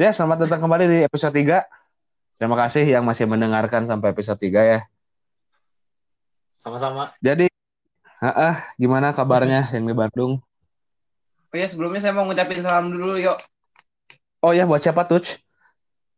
Ya, 0.00 0.16
selamat 0.16 0.48
datang 0.48 0.64
kembali 0.64 0.84
di 0.88 0.98
episode 1.04 1.36
3. 1.36 1.60
Terima 2.40 2.56
kasih 2.56 2.88
yang 2.88 3.04
masih 3.04 3.28
mendengarkan 3.28 3.84
sampai 3.84 4.16
episode 4.16 4.40
3 4.40 4.48
ya. 4.64 4.80
Sama-sama. 6.56 7.12
Jadi, 7.20 7.52
ah, 8.24 8.64
gimana 8.80 9.12
kabarnya 9.12 9.68
yang 9.76 9.84
di 9.84 9.92
Bandung? 9.92 10.40
Oh 11.52 11.56
ya 11.60 11.68
sebelumnya 11.68 12.00
saya 12.00 12.16
mau 12.16 12.24
ngucapin 12.24 12.64
salam 12.64 12.88
dulu 12.88 13.20
yuk. 13.20 13.36
Oh 14.40 14.56
ya, 14.56 14.64
buat 14.64 14.80
siapa 14.80 15.04
tuh? 15.04 15.20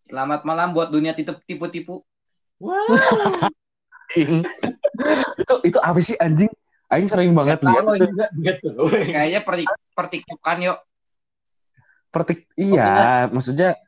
Selamat 0.07 0.47
malam 0.47 0.79
buat 0.79 0.95
dunia 0.95 1.11
tipu-tipu. 1.19 2.07
Wow. 2.63 2.87
itu 5.43 5.55
itu 5.67 5.79
apa 5.83 5.99
sih 5.99 6.15
anjing? 6.23 6.55
Aing 6.87 7.11
sering 7.11 7.35
banget 7.35 7.59
lihat. 7.67 7.83
Kayaknya 9.11 9.43
pertik 9.43 9.67
pertiktukan 9.99 10.71
yuk. 10.71 10.79
Pertik 12.13 12.45
iya, 12.61 13.25
maksudnya 13.33 13.81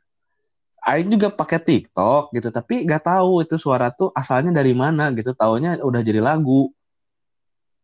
Aing 0.85 1.09
juga 1.13 1.29
pakai 1.33 1.61
TikTok 1.61 2.29
gitu, 2.33 2.49
tapi 2.53 2.85
nggak 2.85 3.09
tahu 3.09 3.41
itu 3.41 3.57
suara 3.57 3.89
tuh 3.89 4.09
asalnya 4.13 4.53
dari 4.53 4.73
mana 4.73 5.09
gitu. 5.13 5.33
Taunya 5.33 5.77
udah 5.81 6.01
jadi 6.01 6.21
lagu. 6.21 6.69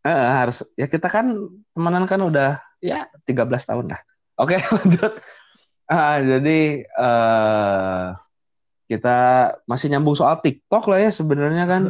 Eh, 0.00 0.08
eh, 0.10 0.32
harus 0.42 0.56
ya 0.74 0.90
kita 0.90 1.06
kan 1.06 1.30
temenan 1.70 2.10
kan 2.10 2.18
udah 2.18 2.58
ya 2.82 3.06
13 3.28 3.46
tahun 3.46 3.94
lah 3.94 4.00
oke 4.40 4.56
lanjut 4.80 5.12
Ah, 5.90 6.22
jadi 6.22 6.86
eh 6.86 8.04
kita 8.86 9.16
masih 9.70 9.86
nyambung 9.90 10.14
soal 10.14 10.38
TikTok 10.38 10.86
lah 10.90 10.98
ya 11.02 11.10
sebenarnya 11.10 11.64
kan 11.66 11.82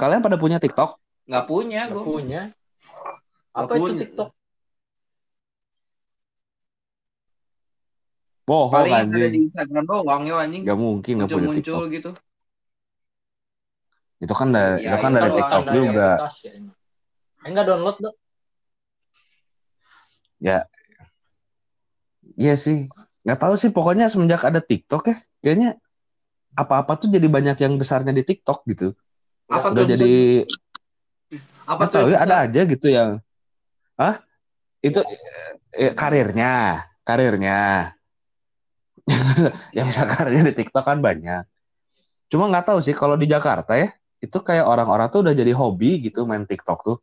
kalian 0.00 0.20
pada 0.24 0.36
punya 0.40 0.56
TikTok 0.60 0.96
Gak 1.24 1.44
punya 1.48 1.88
Nggak 1.88 1.96
gue. 1.96 2.04
punya. 2.04 2.42
Apa 3.56 3.64
Nggak 3.64 3.76
itu 3.76 3.80
punya. 3.80 4.00
TikTok? 4.04 4.28
bohong 8.42 8.74
Paling 8.74 8.92
yang 8.92 9.06
ada 9.08 9.16
di 9.16 9.22
anjing 9.24 9.44
Instagram 9.48 9.84
doang 9.86 10.22
ya 10.26 10.34
anjing. 10.42 10.62
nggak 10.66 10.78
mungkin 10.78 11.12
nggak 11.16 11.30
punya 11.30 11.48
TikTok 11.56 11.84
gitu. 11.94 12.10
itu 14.22 14.34
kan 14.38 14.48
dari 14.54 14.82
Iya, 14.82 14.90
itu 14.94 14.96
kan 15.02 15.12
dari 15.14 15.22
kan 15.30 15.38
TikTok 15.38 15.62
dari 15.66 15.76
juga 15.78 16.06
aplikasi, 16.14 16.44
ya. 16.46 16.52
Eh, 17.42 17.48
Enggak 17.48 17.64
download 17.70 17.96
dong. 18.02 18.16
Iya 22.36 22.54
sih, 22.56 22.88
nggak 23.24 23.38
tahu 23.38 23.54
sih. 23.60 23.70
Pokoknya 23.72 24.08
semenjak 24.08 24.42
ada 24.44 24.60
TikTok 24.60 25.02
ya, 25.10 25.16
kayaknya 25.42 25.76
apa-apa 26.52 27.00
tuh 27.00 27.08
jadi 27.08 27.28
banyak 27.28 27.56
yang 27.60 27.74
besarnya 27.80 28.12
di 28.12 28.24
TikTok 28.24 28.64
gitu. 28.68 28.92
Apa 29.48 29.72
Udah 29.72 29.84
tuh? 29.84 29.92
jadi 29.96 30.12
Apa 31.64 31.84
tuh? 31.88 32.04
tahu 32.04 32.08
ya 32.12 32.18
ada 32.24 32.36
besar? 32.36 32.44
aja 32.48 32.60
gitu 32.68 32.86
yang, 32.92 33.10
ah 33.96 34.20
itu 34.84 35.00
eh, 35.00 35.88
eh, 35.88 35.92
karirnya, 35.96 36.84
karirnya. 37.06 37.60
yang 39.76 39.86
bisa 39.90 40.04
karirnya 40.06 40.52
di 40.52 40.54
TikTok 40.62 40.84
kan 40.84 40.98
banyak. 41.00 41.42
Cuma 42.28 42.48
nggak 42.48 42.64
tahu 42.72 42.78
sih 42.80 42.96
kalau 42.96 43.16
di 43.16 43.28
Jakarta 43.28 43.76
ya, 43.76 43.92
itu 44.22 44.38
kayak 44.40 44.64
orang-orang 44.64 45.08
tuh 45.12 45.20
udah 45.26 45.34
jadi 45.34 45.52
hobi 45.52 46.00
gitu 46.04 46.24
main 46.24 46.44
TikTok 46.48 46.80
tuh. 46.84 46.96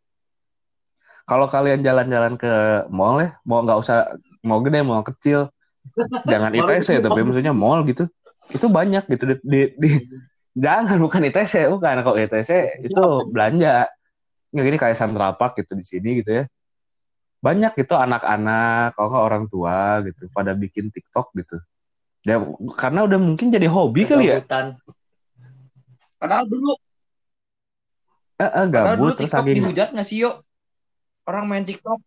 Kalau 1.29 1.45
kalian 1.45 1.85
jalan-jalan 1.85 2.41
ke 2.41 2.53
mall 2.89 3.21
ya, 3.21 3.37
mau 3.45 3.61
nggak 3.61 3.77
usah 3.77 4.17
mau 4.45 4.59
gede 4.63 4.79
mau 4.83 5.03
kecil, 5.03 5.51
jangan 6.23 6.51
Mall 6.55 6.69
ITC 6.71 6.99
itu 6.99 7.03
tapi 7.03 7.19
mall. 7.19 7.27
maksudnya 7.31 7.53
mall 7.53 7.79
gitu, 7.87 8.03
itu 8.53 8.65
banyak 8.67 9.03
gitu. 9.11 9.23
Di, 9.29 9.35
di, 9.43 9.59
di- 9.75 10.03
jangan 10.57 10.97
bukan 10.99 11.27
ITC 11.29 11.67
bukan. 11.69 12.01
Kalau 12.03 12.17
ITC 12.17 12.81
itu 12.85 13.03
belanja. 13.29 13.87
Nggak 14.49 14.65
gini 14.65 14.77
kayak 14.81 14.97
Central 14.97 15.37
Park 15.37 15.61
gitu 15.61 15.77
di 15.77 15.85
sini 15.85 16.23
gitu 16.23 16.41
ya. 16.41 16.43
Banyak 17.39 17.77
gitu 17.77 17.93
anak-anak 17.95 18.97
kalau 18.97 19.07
nggak 19.13 19.25
orang 19.29 19.43
tua 19.45 20.01
gitu 20.03 20.25
pada 20.33 20.57
bikin 20.57 20.89
TikTok 20.89 21.31
gitu. 21.37 21.61
Ya 22.27 22.41
karena 22.75 23.07
udah 23.07 23.19
mungkin 23.21 23.47
jadi 23.53 23.69
hobi 23.69 24.03
kali 24.09 24.33
ya. 24.33 24.41
Padahal 26.19 26.51
dulu, 26.51 26.75
eh, 28.35 28.43
eh, 28.43 28.65
padahal 28.67 28.67
dulu 28.67 29.07
gabut 29.07 29.11
terus 29.15 29.31
TikTok 29.31 29.45
dihujat 29.55 29.87
nggak 29.95 30.07
sih 30.07 30.17
yuk? 30.27 30.35
Orang 31.23 31.47
main 31.47 31.63
TikTok. 31.63 32.01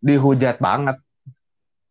Dihujat 0.00 0.58
banget. 0.58 0.96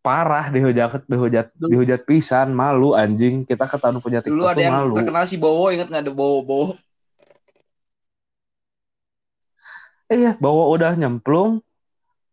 Parah 0.00 0.48
dihujat 0.48 1.04
dihujat 1.04 1.52
Dulu- 1.54 1.70
dihujat 1.70 2.00
pisan. 2.04 2.50
Malu 2.50 2.92
anjing. 2.92 3.44
Kita 3.44 3.64
ketahuan 3.64 4.00
punya 4.00 4.20
TikTok 4.20 4.34
Dulu 4.34 4.44
ada 4.46 4.60
yang 4.60 4.74
malu. 4.76 4.94
terkenal 4.96 5.24
si 5.24 5.36
Bowo, 5.36 5.68
inget 5.68 5.86
nggak 5.86 6.04
ada 6.04 6.12
Bowo 6.12 6.40
Bowo? 6.42 6.68
iya 10.10 10.34
bawa 10.36 10.66
udah 10.74 10.98
nyemplung 10.98 11.62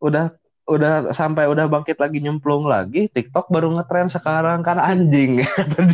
udah 0.02 0.34
udah 0.66 1.14
sampai 1.14 1.46
udah 1.46 1.70
bangkit 1.70 2.02
lagi 2.02 2.18
nyemplung 2.18 2.66
lagi 2.66 3.06
TikTok 3.08 3.48
baru 3.48 3.70
ngetren 3.78 4.10
sekarang. 4.10 4.66
Kan 4.66 4.82
anjing. 4.82 5.46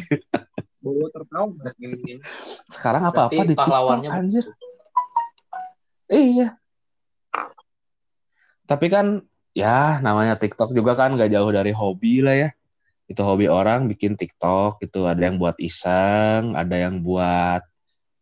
Bowo 0.83 1.07
tertawa 1.11 1.47
sekarang 2.67 3.03
apa-apa 3.03 3.31
Berarti 3.31 3.51
di 3.51 3.55
TikTok 3.55 4.07
anjir. 4.07 4.45
iya. 6.07 6.47
Tapi 8.63 8.87
kan 8.87 9.19
ya 9.53 10.01
namanya 10.01 10.33
TikTok 10.37 10.73
juga 10.73 10.97
kan 10.97 11.13
gak 11.13 11.29
jauh 11.29 11.49
dari 11.53 11.69
hobi 11.73 12.25
lah 12.25 12.33
ya 12.33 12.49
itu 13.05 13.21
hobi 13.21 13.45
orang 13.45 13.85
bikin 13.85 14.17
TikTok 14.17 14.81
itu 14.81 15.05
ada 15.05 15.21
yang 15.21 15.37
buat 15.37 15.53
iseng 15.61 16.57
ada 16.57 16.73
yang 16.73 17.05
buat 17.05 17.61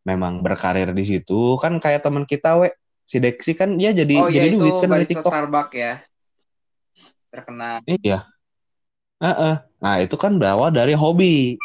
memang 0.04 0.44
berkarir 0.44 0.92
di 0.92 1.04
situ 1.08 1.56
kan 1.62 1.80
kayak 1.80 2.04
teman 2.04 2.28
kita 2.28 2.60
we 2.60 2.74
si 3.06 3.22
Dexi 3.22 3.54
kan 3.56 3.76
dia 3.80 3.92
jadi 3.96 4.16
Oh 4.20 4.28
iya 4.28 4.48
jadi 4.50 4.56
duit 4.58 4.74
kan 4.82 4.90
dari 4.92 5.06
TikTok 5.08 5.32
Starbucks 5.32 5.76
ya. 5.76 5.94
Terkenal. 7.32 7.76
iya 7.88 8.28
Heeh. 9.22 9.56
nah 9.80 9.96
itu 10.04 10.16
kan 10.20 10.36
berawal 10.36 10.74
dari 10.74 10.98
hobi 10.98 11.56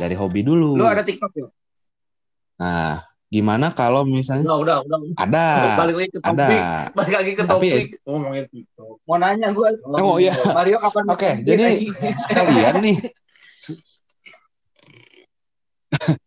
dari 0.00 0.16
hobi 0.18 0.40
dulu 0.42 0.74
Lu 0.74 0.86
ada 0.88 1.04
TikTok 1.06 1.32
yuk? 1.36 1.50
nah 2.56 3.04
gimana 3.26 3.68
kalau 3.68 4.02
misalnya 4.02 4.46
Udah, 4.46 4.80
udah, 4.80 4.98
udah. 4.98 4.98
ada 5.18 5.46
Balik 5.76 5.94
lagi 5.96 6.08
ke 6.08 6.18
ada 6.20 6.30
topik. 6.46 6.62
Balik 6.94 7.14
lagi 7.16 7.32
ke 7.32 7.42
Tapi- 7.42 7.70
topik. 7.72 7.86
Ngomongin 8.04 8.44
TikTok. 8.46 8.94
Mau 9.02 9.16
nanya 9.16 9.48
gue, 9.50 9.68
Oh, 9.96 10.16
iya. 10.16 10.32
Mario 10.48 10.78
kapan 10.78 11.04
Oke, 11.08 11.30
meet 11.32 11.34
and 11.36 11.42
jadi- 11.44 11.66
lagi? 11.66 11.88
sekalian 12.22 12.74
nih 12.80 12.96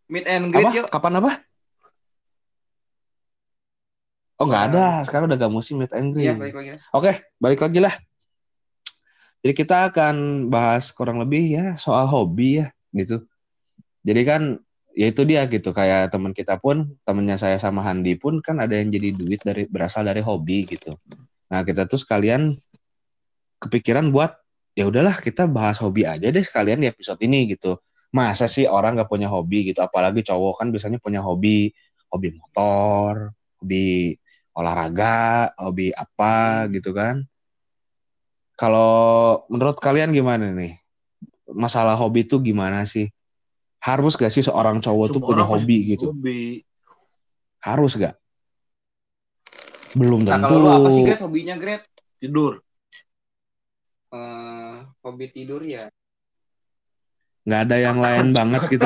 meet 0.10 0.26
and 0.26 0.50
greet 0.50 0.66
apa 0.66 0.76
yuk. 0.76 0.88
kapan 0.90 1.14
apa 1.16 1.32
oh 4.36 4.46
nggak 4.46 4.64
ada 4.68 4.86
sekarang 5.04 5.28
udah 5.30 5.38
gak 5.38 5.52
musim 5.52 5.78
meet 5.78 5.92
and 5.92 6.12
Iya, 6.12 6.34
greet 6.34 6.40
balik 6.42 6.56
lagi. 6.58 6.70
oke 6.90 7.12
balik 7.38 7.60
lagi 7.62 7.80
lah 7.80 7.94
jadi 9.40 9.54
kita 9.54 9.76
akan 9.90 10.16
bahas 10.48 10.90
kurang 10.90 11.20
lebih 11.20 11.44
ya 11.50 11.66
soal 11.76 12.08
hobi 12.08 12.60
ya 12.60 12.68
gitu 12.92 13.24
jadi 14.02 14.22
kan 14.26 14.42
ya 14.94 15.06
itu 15.10 15.22
dia 15.26 15.46
gitu. 15.50 15.70
Kayak 15.76 16.14
teman 16.14 16.32
kita 16.34 16.58
pun 16.58 16.96
temennya 17.06 17.38
saya 17.38 17.58
sama 17.62 17.86
Handi 17.86 18.16
pun 18.18 18.42
kan 18.42 18.62
ada 18.62 18.78
yang 18.78 18.90
jadi 18.90 19.14
duit 19.14 19.42
dari 19.44 19.66
berasal 19.70 20.08
dari 20.08 20.22
hobi 20.24 20.66
gitu. 20.66 20.96
Nah 21.50 21.62
kita 21.66 21.86
tuh 21.90 22.00
sekalian 22.02 22.58
kepikiran 23.60 24.10
buat 24.14 24.38
ya 24.78 24.88
udahlah 24.88 25.20
kita 25.20 25.50
bahas 25.50 25.78
hobi 25.84 26.08
aja 26.08 26.32
deh 26.32 26.44
sekalian 26.44 26.82
di 26.84 26.88
episode 26.90 27.20
ini 27.22 27.50
gitu. 27.54 27.78
Masa 28.10 28.50
sih 28.50 28.66
orang 28.66 28.98
gak 28.98 29.10
punya 29.12 29.30
hobi 29.30 29.70
gitu? 29.70 29.86
Apalagi 29.86 30.26
cowok 30.26 30.66
kan 30.66 30.68
biasanya 30.74 30.98
punya 30.98 31.22
hobi 31.22 31.70
hobi 32.10 32.34
motor 32.34 33.38
hobi 33.62 34.18
olahraga 34.58 35.54
hobi 35.62 35.94
apa 35.94 36.66
gitu 36.74 36.90
kan. 36.96 37.22
Kalau 38.60 39.46
menurut 39.48 39.80
kalian 39.80 40.12
gimana 40.12 40.52
nih? 40.52 40.76
Masalah 41.50 41.96
hobi 41.96 42.28
itu 42.28 42.38
gimana 42.44 42.84
sih 42.86 43.10
harus 43.80 44.14
gak 44.20 44.32
sih 44.32 44.44
seorang 44.44 44.84
cowok 44.84 45.06
tuh 45.08 45.20
Semua 45.20 45.28
punya 45.32 45.44
orang 45.48 45.52
hobi 45.64 45.78
gitu 45.96 46.12
Hobi. 46.12 46.64
harus 47.64 47.92
gak 47.96 48.16
belum 49.96 50.28
Nah 50.28 50.38
tentu 50.38 50.54
kalau 50.54 50.64
lu 50.64 50.70
apa 50.70 50.88
sih 50.94 51.02
Gret 51.08 51.22
hobinya 51.26 51.56
Gret? 51.58 51.82
Tidur. 52.20 52.62
Eh, 54.10 54.76
hobi 55.06 55.26
tidur 55.30 55.62
ya 55.64 55.88
nggak 57.50 57.62
ada 57.66 57.78
yang 57.82 57.98
lain 57.98 58.30
banget 58.38 58.62
gitu 58.70 58.86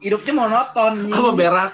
Hidupnya 0.00 0.32
monoton. 0.32 1.12
Apa 1.12 1.30
berak? 1.36 1.72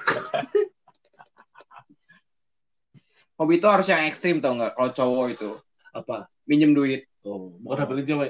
Hobi 3.39 3.63
itu 3.63 3.67
harus 3.71 3.87
yang 3.87 4.03
ekstrim 4.03 4.43
tau 4.43 4.59
nggak? 4.59 4.75
Kalau 4.75 4.91
cowok 4.91 5.27
itu 5.31 5.51
Apa? 5.95 6.27
minjem 6.43 6.75
duit. 6.75 7.07
Oh, 7.23 7.55
bukan 7.63 7.87
apa 7.87 8.03
Jawa. 8.03 8.27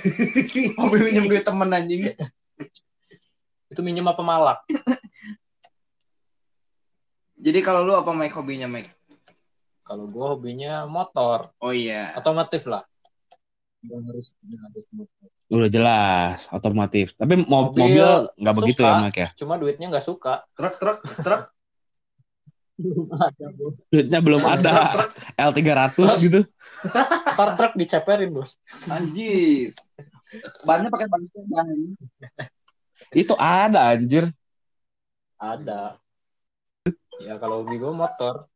Hobi 0.80 0.96
minjem 1.08 1.24
duit 1.24 1.40
temen 1.40 1.72
anjing. 1.72 2.12
Itu 3.74 3.82
minjem 3.82 4.06
apa 4.06 4.22
malak? 4.22 4.62
Jadi 7.34 7.58
kalau 7.58 7.82
lu 7.82 7.98
apa 7.98 8.14
Mike 8.14 8.30
hobinya 8.32 8.70
Mike? 8.70 8.86
Kalau 9.82 10.06
gue 10.06 10.22
hobinya 10.22 10.86
motor, 10.86 11.50
Oh 11.58 11.74
iya. 11.74 12.14
otomotif 12.14 12.70
lah. 12.70 12.86
Nggak 13.82 14.00
harus 14.06 14.28
nggak 14.40 14.60
harus 14.62 14.86
motor. 14.94 15.26
udah 15.44 15.68
jelas 15.68 16.48
otomotif 16.48 17.12
tapi 17.14 17.36
mo- 17.36 17.68
Mobil 17.68 18.00
mobil 18.00 18.08
nggak 18.40 18.54
begitu 18.56 18.80
ya 18.80 18.96
Mike 18.96 19.20
ya 19.20 19.28
Cuma 19.36 19.58
duitnya 19.58 19.90
nggak 19.90 20.02
suka. 20.02 20.46
Truk, 20.54 20.74
truk, 20.78 20.98
truk. 21.20 21.42
duitnya 23.90 24.18
belum 24.18 24.40
ada 24.40 25.04
L300 25.36 25.94
gitu 26.16 26.46
Ntar 27.34 27.48
truk 27.54 27.74
diceperin 27.74 28.30
bos. 28.30 28.54
Anjis. 28.88 29.76
Bannya 30.64 30.88
pakai 30.88 31.06
ban 31.06 31.22
sepeda. 31.22 31.62
Itu 33.14 33.34
ada 33.38 33.94
anjir 33.94 34.28
Ada. 35.38 36.00
Ya 37.20 37.36
kalau 37.36 37.62
hobi 37.62 37.76
gue 37.76 37.92
motor. 37.92 38.48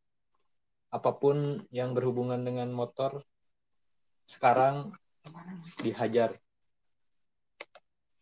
Apa 0.89 1.11
pun 1.21 1.61
yang 1.69 1.93
berhubungan 1.93 2.41
dengan 2.41 2.73
motor 2.73 3.21
sekarang 4.25 4.93
dihajar. 5.85 6.37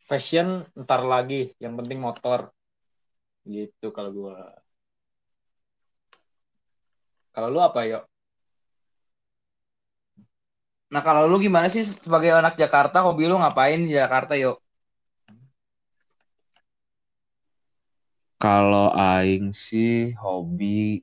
Fashion 0.06 0.66
ntar 0.78 1.02
lagi, 1.02 1.54
yang 1.62 1.74
penting 1.78 1.98
motor. 1.98 2.50
Gitu 3.46 3.90
kalau 3.94 4.10
gua. 4.14 4.54
Kalau 7.34 7.48
lu 7.54 7.60
apa, 7.62 7.80
yuk? 7.90 8.02
Nah 10.92 11.02
kalau 11.06 11.22
lu 11.30 11.36
gimana 11.42 11.66
sih 11.74 11.82
sebagai 11.82 12.30
anak 12.34 12.54
Jakarta, 12.62 13.02
hobi 13.06 13.26
lu 13.30 13.36
ngapain 13.38 13.80
di 13.86 13.92
Jakarta 13.94 14.34
yuk? 14.38 14.65
Kalau 18.36 18.92
aing 18.92 19.56
sih 19.56 20.12
hobi 20.20 21.00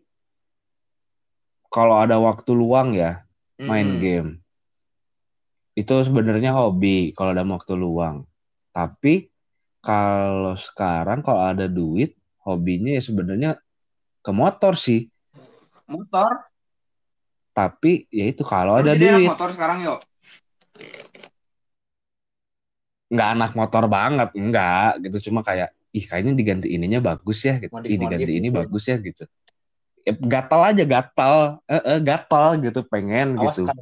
kalau 1.74 1.98
ada 1.98 2.22
waktu 2.22 2.54
luang 2.54 2.94
ya 2.94 3.26
main 3.66 3.98
Mm-mm. 3.98 4.02
game. 4.02 4.30
Itu 5.74 5.98
sebenarnya 6.06 6.54
hobi 6.54 7.18
kalau 7.18 7.34
ada 7.34 7.42
waktu 7.42 7.74
luang. 7.74 8.30
Tapi 8.70 9.34
kalau 9.82 10.54
sekarang 10.54 11.26
kalau 11.26 11.42
ada 11.42 11.66
duit, 11.66 12.14
hobinya 12.46 12.94
ya 12.94 13.02
sebenarnya 13.02 13.58
ke 14.22 14.32
motor 14.32 14.78
sih. 14.78 15.10
Motor. 15.90 16.30
Tapi 17.58 18.06
ya 18.14 18.30
itu 18.30 18.46
kalau 18.46 18.78
ada 18.78 18.94
jadi 18.94 19.18
duit, 19.18 19.30
motor 19.34 19.50
sekarang 19.50 19.82
yuk. 19.82 20.00
nggak 23.14 23.30
anak 23.38 23.52
motor 23.54 23.84
banget, 23.86 24.30
enggak 24.34 25.02
gitu. 25.06 25.30
Cuma 25.30 25.42
kayak 25.46 25.74
ih 25.94 26.06
kayaknya 26.10 26.34
diganti 26.34 26.68
ininya 26.74 27.00
bagus 27.00 27.46
ya 27.46 27.62
gitu. 27.62 27.70
Ih 27.86 27.98
diganti 28.02 28.26
Modif-modif 28.26 28.40
ini 28.42 28.48
gitu. 28.50 28.58
bagus 28.58 28.84
ya 28.90 28.98
gitu. 28.98 29.24
Ya, 30.04 30.14
gatal 30.20 30.62
aja 30.68 30.84
gatal, 30.84 31.36
eh, 31.70 31.84
eh, 31.96 32.00
gatal 32.04 32.60
gitu 32.60 32.82
pengen 32.84 33.40
Awas 33.40 33.56
gitu. 33.56 33.70
kan. 33.70 33.78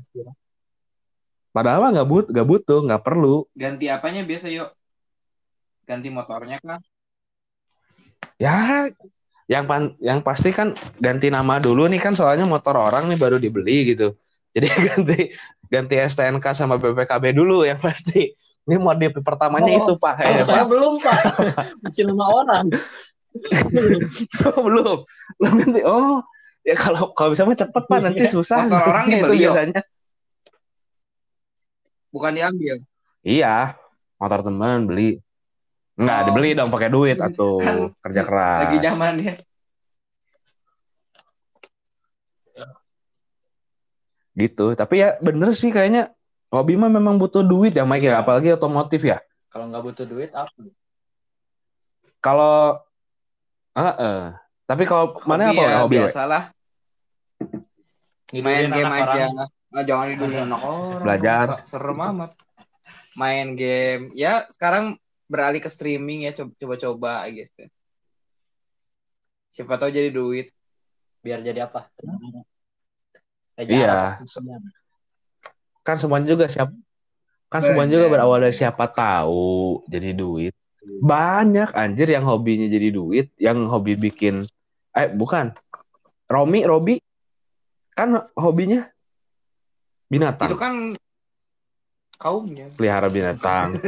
Padahal 1.52 1.92
nggak 1.92 2.08
but, 2.08 2.26
nggak 2.30 2.48
butuh, 2.48 2.80
nggak 2.86 3.02
perlu. 3.02 3.48
Ganti 3.58 3.90
apanya 3.90 4.22
biasa 4.22 4.48
yuk? 4.52 4.70
Ganti 5.88 6.08
motornya 6.14 6.62
kah? 6.62 6.80
Ya, 8.40 8.88
yang 9.52 9.68
pan, 9.68 10.00
yang 10.00 10.24
pasti 10.24 10.56
kan 10.56 10.78
ganti 11.02 11.28
nama 11.28 11.60
dulu 11.60 11.90
nih 11.92 12.00
kan 12.00 12.16
soalnya 12.16 12.48
motor 12.48 12.78
orang 12.80 13.12
nih 13.12 13.20
baru 13.20 13.36
dibeli 13.42 13.92
gitu. 13.92 14.16
Jadi 14.56 14.68
ganti 14.88 15.18
ganti 15.68 15.96
STNK 16.00 16.46
sama 16.56 16.76
BPKB 16.80 17.36
dulu 17.36 17.68
yang 17.68 17.80
pasti. 17.80 18.32
Ini 18.62 18.78
modif 18.78 19.12
pertamanya 19.18 19.68
Oh, 19.68 19.80
itu 19.82 19.94
Pak. 19.96 20.14
Kalau 20.18 20.38
Eh, 20.38 20.46
saya 20.46 20.64
Pak. 20.64 20.70
belum, 20.70 20.94
Pak. 20.98 21.20
Masih 21.82 22.04
nama 22.06 22.26
orang. 22.30 22.66
Oh, 24.48 24.62
belum. 24.68 24.98
Belum 25.38 25.54
ganti. 25.58 25.82
Oh, 25.82 26.22
ya 26.62 26.76
kalau 26.76 27.10
kalau 27.12 27.32
bisa 27.32 27.42
mah 27.42 27.58
cepet 27.58 27.84
Pak, 27.84 28.00
nanti 28.00 28.22
susah. 28.28 28.64
Motor 28.64 28.78
orang 28.86 28.94
gantinya 29.02 29.18
itu 29.18 29.26
dibeli, 29.26 29.38
yo. 29.40 29.50
biasanya. 29.50 29.82
Bukan 32.10 32.32
diambil. 32.32 32.76
Iya, 33.22 33.56
motor 34.16 34.40
teman 34.42 34.86
beli. 34.86 35.18
Enggak, 35.94 36.18
Oh. 36.18 36.26
dibeli 36.28 36.50
dong 36.54 36.70
pakai 36.70 36.90
duit 36.90 37.18
atau 37.18 37.58
Kan 37.58 37.76
kerja 38.00 38.22
keras. 38.24 38.60
Lagi 38.62 38.78
zaman 38.80 39.14
ya. 39.18 39.34
gitu 44.32 44.74
tapi 44.74 45.04
ya 45.04 45.20
bener 45.20 45.52
sih 45.52 45.70
kayaknya 45.70 46.08
hobi 46.52 46.76
mah 46.76 46.92
memang 46.92 47.16
butuh 47.16 47.42
duit 47.42 47.72
ya 47.72 47.84
Mike 47.84 48.06
ya 48.06 48.20
apalagi 48.20 48.52
otomotif 48.52 49.02
ya 49.02 49.18
Kalau 49.48 49.68
nggak 49.68 49.84
butuh 49.84 50.06
duit, 50.06 50.32
apa? 50.32 50.52
kalau 52.20 52.80
Heeh. 53.72 54.36
tapi 54.64 54.84
kalau 54.84 55.16
mana 55.26 55.52
Hobi 55.52 55.58
apa 55.58 55.64
ya, 55.64 55.76
hobi 55.82 55.96
we? 55.96 56.00
biasalah. 56.08 56.44
Main 58.32 58.68
game 58.68 58.88
aja. 58.90 59.28
orang. 59.28 59.48
Ah, 59.72 59.84
jangan 59.84 60.06
tidurin 60.12 60.44
anak 60.46 60.62
orang. 60.62 61.04
Belajar. 61.04 61.44
Se- 61.60 61.76
Serem 61.76 62.00
amat. 62.00 62.32
Main 63.16 63.56
game. 63.56 64.12
Ya 64.16 64.48
sekarang 64.48 64.96
beralih 65.28 65.60
ke 65.60 65.68
streaming 65.68 66.24
ya 66.24 66.32
coba- 66.32 66.56
coba-coba 66.56 67.14
gitu. 67.28 67.64
Siapa 69.52 69.76
tahu 69.76 69.92
jadi 69.92 70.08
duit. 70.08 70.52
Biar 71.20 71.44
jadi 71.44 71.68
apa? 71.68 71.92
Raja 73.56 73.68
Iya. 73.68 73.92
Arab. 74.16 74.24
Kan 75.82 75.98
semuanya 75.98 76.34
juga 76.34 76.46
siap. 76.48 76.70
Kan 77.52 77.62
semuanya 77.62 78.00
juga 78.00 78.08
berawal 78.16 78.40
dari 78.48 78.56
siapa 78.56 78.88
tahu 78.88 79.84
jadi 79.92 80.16
duit. 80.16 80.56
Banyak 80.82 81.76
anjir 81.78 82.10
yang 82.10 82.26
hobinya 82.26 82.66
jadi 82.66 82.90
duit 82.90 83.34
yang 83.38 83.68
hobi 83.68 84.00
bikin 84.00 84.46
eh 84.96 85.10
bukan. 85.12 85.54
Romi 86.32 86.64
Robi 86.64 86.96
kan 87.92 88.32
hobinya 88.40 88.88
binatang. 90.08 90.48
Itu 90.48 90.58
kan 90.58 90.74
kaumnya. 92.16 92.72
pelihara 92.80 93.12
binatang. 93.12 93.76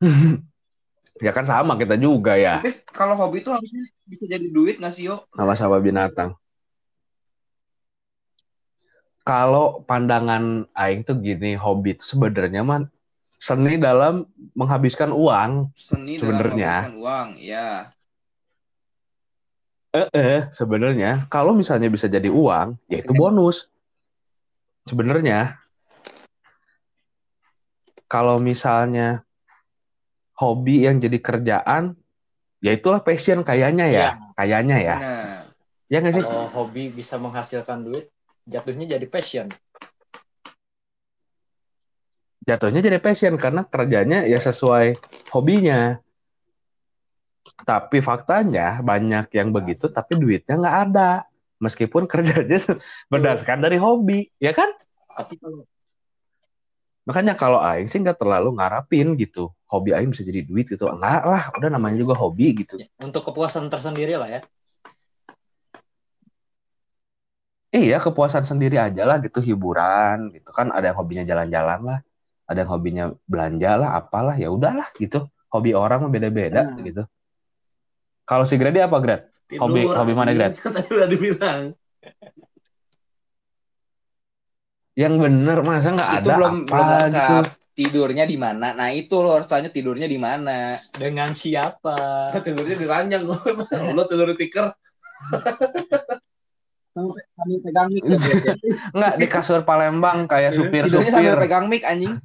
Ya 1.18 1.34
kan 1.34 1.42
sama 1.42 1.74
kita 1.74 1.98
juga 1.98 2.38
ya. 2.38 2.62
Tapi 2.62 2.70
kalau 2.94 3.18
hobi 3.18 3.42
itu 3.42 3.50
harusnya 3.50 3.82
bisa 4.06 4.24
jadi 4.30 4.46
duit 4.46 4.78
nggak 4.78 4.94
sih 4.94 5.10
yo? 5.10 5.26
sama-sama 5.34 5.82
binatang. 5.82 6.38
Kalau 9.28 9.84
pandangan 9.84 10.64
Aing 10.72 11.04
tuh 11.04 11.20
gini, 11.20 11.52
hobi 11.52 11.92
itu 11.92 12.16
sebenarnya 12.16 12.64
mah 12.64 12.88
seni 13.28 13.76
dalam 13.76 14.24
menghabiskan 14.56 15.12
uang. 15.12 15.68
Seni 15.76 16.16
dalam 16.16 16.32
Sebenarnya. 16.40 16.72
menghabiskan 16.88 16.96
uang. 16.96 17.28
Ya. 17.36 17.92
Eh, 19.92 20.08
eh 20.16 20.40
sebenarnya 20.48 21.28
kalau 21.28 21.52
misalnya 21.52 21.92
bisa 21.92 22.08
jadi 22.08 22.32
uang, 22.32 22.80
ya 22.88 23.04
itu 23.04 23.12
bonus. 23.12 23.68
Sebenarnya 24.88 25.60
kalau 28.08 28.40
misalnya 28.40 29.28
hobi 30.40 30.88
yang 30.88 31.04
jadi 31.04 31.20
kerjaan, 31.20 32.00
ya 32.64 32.72
itulah 32.72 33.04
passion 33.04 33.44
kayaknya 33.44 33.92
ya, 33.92 34.08
kayaknya 34.40 34.76
ya. 34.80 34.96
Benar. 34.96 35.44
Ya 35.88 35.96
nggak 36.00 36.14
sih? 36.16 36.24
Kalau 36.24 36.48
hobi 36.48 36.88
bisa 36.92 37.20
menghasilkan 37.20 37.84
duit, 37.84 38.08
jatuhnya 38.48 38.96
jadi 38.96 39.06
passion. 39.06 39.48
jatuhnya 42.48 42.80
jadi 42.80 42.96
passion 42.96 43.36
karena 43.36 43.68
kerjanya 43.68 44.24
ya 44.24 44.40
sesuai 44.40 44.96
hobinya. 45.36 46.00
Tapi 47.68 48.00
faktanya 48.00 48.80
banyak 48.80 49.28
yang 49.36 49.52
begitu 49.52 49.92
tapi 49.92 50.16
duitnya 50.16 50.56
nggak 50.56 50.78
ada. 50.88 51.28
Meskipun 51.60 52.08
kerjanya 52.08 52.56
berdasarkan 53.12 53.60
dari 53.60 53.76
hobi, 53.76 54.30
ya 54.40 54.56
kan? 54.56 54.72
Tapi 55.12 55.36
kalau 55.36 55.68
Makanya 57.08 57.40
kalau 57.40 57.56
Aing 57.56 57.88
sih 57.88 58.04
nggak 58.04 58.20
terlalu 58.20 58.52
ngarapin 58.60 59.16
gitu. 59.16 59.48
Hobi 59.64 59.96
Aing 59.96 60.12
bisa 60.12 60.28
jadi 60.28 60.44
duit 60.44 60.68
gitu. 60.68 60.92
Enggak 60.92 61.24
lah, 61.24 61.48
udah 61.56 61.72
namanya 61.72 61.96
juga 61.96 62.12
hobi 62.12 62.52
gitu. 62.52 62.76
untuk 63.00 63.24
kepuasan 63.24 63.72
tersendiri 63.72 64.20
lah 64.20 64.28
ya. 64.28 64.40
Iya, 67.68 68.00
kepuasan 68.00 68.48
sendiri 68.48 68.80
aja 68.80 69.04
lah 69.04 69.20
gitu, 69.20 69.44
hiburan 69.44 70.32
gitu 70.32 70.50
kan. 70.56 70.72
Ada 70.72 70.92
yang 70.92 70.98
hobinya 71.04 71.24
jalan-jalan 71.28 71.80
lah, 71.84 71.98
ada 72.48 72.58
yang 72.64 72.70
hobinya 72.72 73.04
belanja 73.28 73.70
lah, 73.76 73.88
apalah 74.00 74.36
ya 74.40 74.48
udahlah 74.48 74.88
gitu. 74.96 75.28
Hobi 75.52 75.76
orang 75.76 76.08
mah 76.08 76.12
beda-beda 76.12 76.64
Hmm. 76.64 76.80
gitu. 76.84 77.02
Kalau 78.24 78.44
si 78.48 78.56
Grady 78.60 78.80
apa 78.80 78.96
Grad? 79.00 79.28
Hobi- 79.60 79.84
Tidur, 79.84 79.96
hobi 79.96 80.12
mana. 80.16 80.32
Grad? 80.32 80.52
Tadi 80.76 80.88
udah 80.92 81.08
dibilang. 81.08 81.60
Yang 84.98 85.14
bener 85.22 85.56
masa 85.62 85.88
nggak 85.94 86.10
Itu 86.10 86.28
ada 86.28 86.34
belum 86.36 86.54
apa 86.66 86.74
belum 86.74 87.00
gitu? 87.12 87.36
tidurnya 87.78 88.24
di 88.26 88.34
mana. 88.34 88.74
Nah, 88.74 88.90
itu 88.90 89.14
lo 89.22 89.38
harus 89.38 89.46
tanya 89.46 89.70
tidurnya 89.70 90.10
di 90.10 90.18
mana. 90.18 90.74
Dengan 90.98 91.30
siapa? 91.30 91.94
Tidurnya 92.44 92.76
di 92.76 92.86
ranjang. 92.88 93.22
Lo 93.96 94.02
tidur 94.10 94.34
di 94.34 94.36
tikar. 94.48 94.74
Sambil 97.36 97.58
pegang 97.62 97.88
mic 97.92 98.02
ya, 98.02 98.16
berarti. 98.18 98.68
Enggak 98.94 99.14
di 99.20 99.26
kasur 99.30 99.60
Palembang 99.62 100.26
kayak 100.26 100.56
Tidurnya 100.56 101.12
sambil 101.12 101.34
pegang 101.38 101.66
mic 101.70 101.82
anjing. 101.86 102.18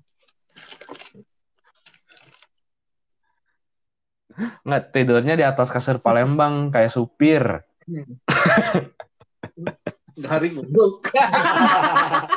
Enggak 4.65 4.84
tidurnya 4.89 5.38
di 5.38 5.46
atas 5.46 5.70
kasur 5.70 6.01
Palembang 6.01 6.74
kayak 6.74 6.89
supir. 6.89 7.62
Garing 10.13 10.53
goblok. 10.58 11.10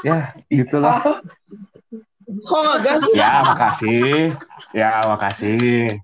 Ya, 0.05 0.33
gitulah. 0.49 1.01
Oh. 1.05 1.19
Kok 2.27 2.83
enggak 2.83 2.97
sih? 3.01 3.13
Ya, 3.15 3.33
makasih. 3.47 4.35
Ya, 4.75 4.91
makasih. 5.07 6.03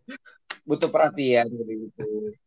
Butuh 0.63 0.89
perhatian 0.89 1.51
gitu. 1.51 2.39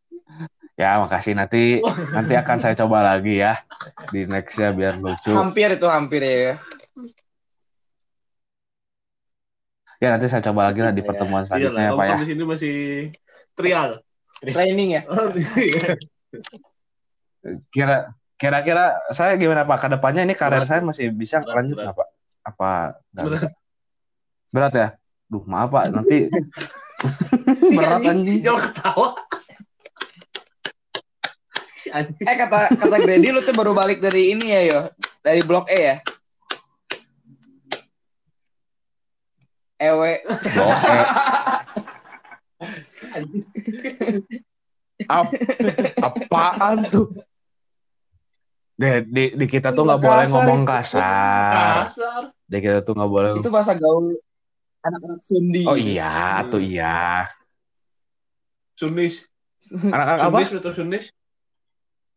Ya, 0.75 0.99
makasih 0.99 1.39
nanti 1.39 1.79
nanti 2.11 2.33
akan 2.35 2.57
saya 2.59 2.75
coba 2.75 2.99
lagi 2.99 3.39
ya 3.39 3.63
di 4.11 4.27
nextnya 4.27 4.75
biar 4.75 4.99
lucu. 4.99 5.31
Hampir 5.31 5.79
itu 5.79 5.87
hampir 5.87 6.19
ya. 6.19 6.59
Ya, 10.03 10.11
nanti 10.11 10.27
saya 10.27 10.43
coba 10.43 10.67
lagi 10.67 10.83
lah 10.83 10.91
di 10.91 10.99
Iya. 10.99 11.07
pertemuan 11.07 11.41
Iya 11.41 11.47
selanjutnya 11.47 11.79
ya, 11.81 11.91
Pak 11.95 12.05
ya. 12.05 12.15
di 12.19 12.27
sini 12.27 12.43
masih 12.43 12.75
trial. 13.55 13.89
Training 14.43 14.89
ya. 14.99 15.01
Kira 17.71 18.11
kira-kira 18.35 18.85
saya 19.15 19.39
gimana 19.39 19.63
Pak? 19.63 19.77
Ke 19.79 19.87
depannya 19.87 20.27
ini 20.27 20.35
karir 20.35 20.59
Berat. 20.59 20.67
saya 20.67 20.81
masih 20.83 21.07
bisa 21.15 21.39
Berat, 21.39 21.55
lanjut 21.55 21.75
berat. 21.77 21.85
nggak 21.87 21.95
Pak? 21.95 22.07
Apa 22.43 22.69
Berat. 23.15 23.41
Berat 24.51 24.73
ya? 24.75 24.87
Duh, 25.25 25.43
maaf 25.47 25.71
Pak, 25.71 25.85
nanti 25.89 26.27
berat 27.79 28.03
anjing. 28.03 28.43
Jangan 28.43 28.59
ketawa. 28.61 29.07
Eh 31.93 32.35
kata 32.39 32.73
kata 32.73 32.97
Grady 33.01 33.29
lu 33.29 33.41
tuh 33.45 33.53
baru 33.53 33.77
balik 33.77 34.01
dari 34.01 34.33
ini 34.33 34.49
ya 34.49 34.61
yo. 34.65 34.81
Dari 35.21 35.41
blok 35.45 35.69
E 35.69 35.79
ya. 35.79 35.97
Ewe. 39.81 40.23
Oke. 40.25 40.97
Ap 45.11 45.27
apaan 45.99 46.87
tuh? 46.87 47.11
Deh, 48.75 49.07
di, 49.07 49.31
di 49.39 49.45
kita 49.47 49.71
tuh 49.71 49.87
nggak 49.87 50.01
boleh 50.03 50.25
ngomong 50.31 50.61
kasar. 50.67 51.87
Kasar. 51.87 52.21
Di 52.47 52.57
kita 52.59 52.83
tuh 52.83 52.95
nggak 52.95 53.11
boleh. 53.11 53.29
Itu 53.39 53.51
bahasa 53.51 53.75
gaul 53.75 54.15
anak-anak 54.85 55.19
Sundi. 55.23 55.63
Oh 55.65 55.79
iya, 55.79 56.43
tuh 56.51 56.61
iya. 56.61 57.25
Sunis. 58.75 59.25
Anak-anak 59.71 60.27
apa? 60.27 60.37
Sunis 60.43 60.59
atau 60.59 60.73
Sunis? 60.75 61.05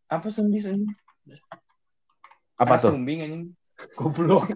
Apa 0.09 0.29
Sundi 0.33 0.59
anjing? 0.65 0.89
Apa 2.57 2.75
Anak 2.75 2.83
tuh? 2.83 2.91
Sumbing 2.97 3.19
anjing. 3.25 3.45
Goblok. 3.97 4.45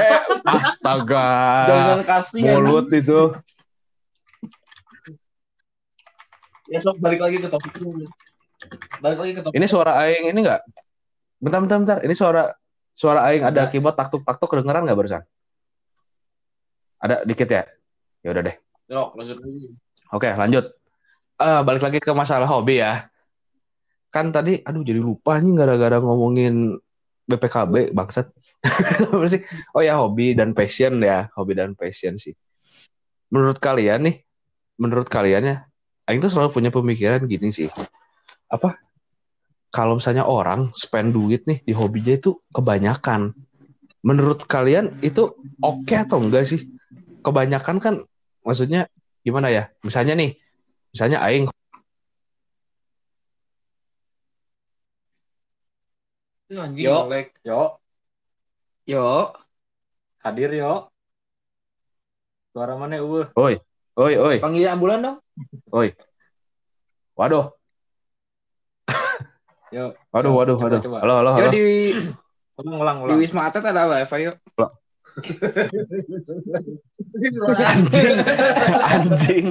Eh, 0.00 0.16
astaga. 0.48 1.28
Jangan 1.68 2.00
kasih 2.08 2.40
anjing. 2.40 2.56
Mulut 2.56 2.88
itu. 2.88 3.20
Ya 6.72 6.80
sok 6.80 6.96
balik 7.04 7.20
lagi 7.20 7.36
ke 7.36 7.52
topiknya. 7.52 8.08
Balik 9.04 9.18
lagi 9.20 9.32
ke 9.36 9.40
topik. 9.44 9.56
Ini 9.60 9.66
suara 9.68 9.92
aing 10.00 10.32
ini 10.32 10.40
enggak? 10.40 10.64
Bentar, 11.36 11.60
bentar, 11.60 11.76
bentar. 11.84 11.98
Ini 12.00 12.14
suara 12.16 12.48
suara 12.96 13.28
aing 13.28 13.44
ada 13.44 13.68
Enggak. 13.68 13.76
keyboard 13.76 13.96
taktuk 14.00 14.24
taktuk 14.24 14.48
kedengeran 14.48 14.88
nggak 14.88 14.96
barusan? 14.96 15.22
Ada 17.04 17.20
dikit 17.28 17.48
ya? 17.52 17.68
Ya 18.24 18.28
udah 18.32 18.42
deh. 18.48 18.56
Yok, 18.88 19.08
lanjut 19.20 19.36
lagi. 19.36 19.68
Oke, 20.16 20.28
lanjut. 20.32 20.64
Eh, 21.40 21.60
balik 21.64 21.80
lagi 21.80 21.98
ke 22.04 22.12
masalah 22.12 22.44
hobi 22.44 22.84
ya. 22.84 23.08
Kan 24.12 24.28
tadi, 24.28 24.60
aduh 24.60 24.84
jadi 24.84 25.00
lupa 25.00 25.40
nih 25.40 25.56
gara-gara 25.56 25.96
ngomongin 25.96 26.76
BPKB, 27.24 27.96
bangsat. 27.96 28.28
Oh 29.72 29.80
ya, 29.80 29.96
hobi 29.96 30.36
dan 30.36 30.52
passion 30.52 31.00
ya. 31.00 31.32
Hobi 31.32 31.56
dan 31.56 31.72
passion 31.72 32.20
sih. 32.20 32.36
Menurut 33.32 33.56
kalian 33.56 34.04
nih, 34.04 34.20
menurut 34.76 35.08
kalian 35.08 35.42
ya, 35.48 35.56
Aing 36.04 36.20
tuh 36.20 36.28
selalu 36.28 36.50
punya 36.52 36.70
pemikiran 36.74 37.24
gini 37.24 37.48
sih. 37.48 37.72
Apa? 38.52 38.76
Kalau 39.72 39.96
misalnya 39.96 40.26
orang 40.28 40.74
spend 40.76 41.16
duit 41.16 41.48
nih 41.48 41.64
di 41.64 41.72
hobinya 41.72 42.20
itu 42.20 42.36
kebanyakan. 42.52 43.32
Menurut 44.04 44.44
kalian 44.44 44.98
itu 45.00 45.32
oke 45.62 45.94
atau 45.96 46.20
enggak 46.20 46.44
sih? 46.44 46.68
Kebanyakan 47.24 47.78
kan 47.80 47.94
maksudnya 48.44 48.90
gimana 49.22 49.48
ya? 49.48 49.70
Misalnya 49.86 50.18
nih, 50.18 50.34
misalnya 50.90 51.18
aing 51.22 51.46
anjing 56.50 56.82
Yo. 56.82 57.06
Yo, 57.46 57.60
Yo, 58.82 59.30
hadir 60.18 60.50
yo. 60.50 60.90
Suara 62.50 62.74
mana 62.74 62.98
eueuh? 62.98 63.30
oi 63.38 63.54
oi 64.18 64.36
panggil 64.42 64.66
ambulan 64.66 64.98
dong. 64.98 65.18
waduh 67.14 67.54
Yo. 69.76 69.94
waduh 70.10 70.32
waduh 70.34 70.56
Coba, 70.58 70.66
waduh 70.66 70.80
coba. 70.82 70.96
halo 71.06 71.14
halo 71.22 71.30
Yo 71.30 71.46
halo 71.46 71.52
di 71.54 71.62
Ulang 72.60 72.76
ulang 72.82 72.96
di. 73.06 73.14
Wisma 73.16 73.46
Atlet 73.48 73.70
ada 73.70 73.86
wifi 73.88 74.26
yuk. 74.26 74.36
Anjing 77.60 78.16
anjing 78.84 79.46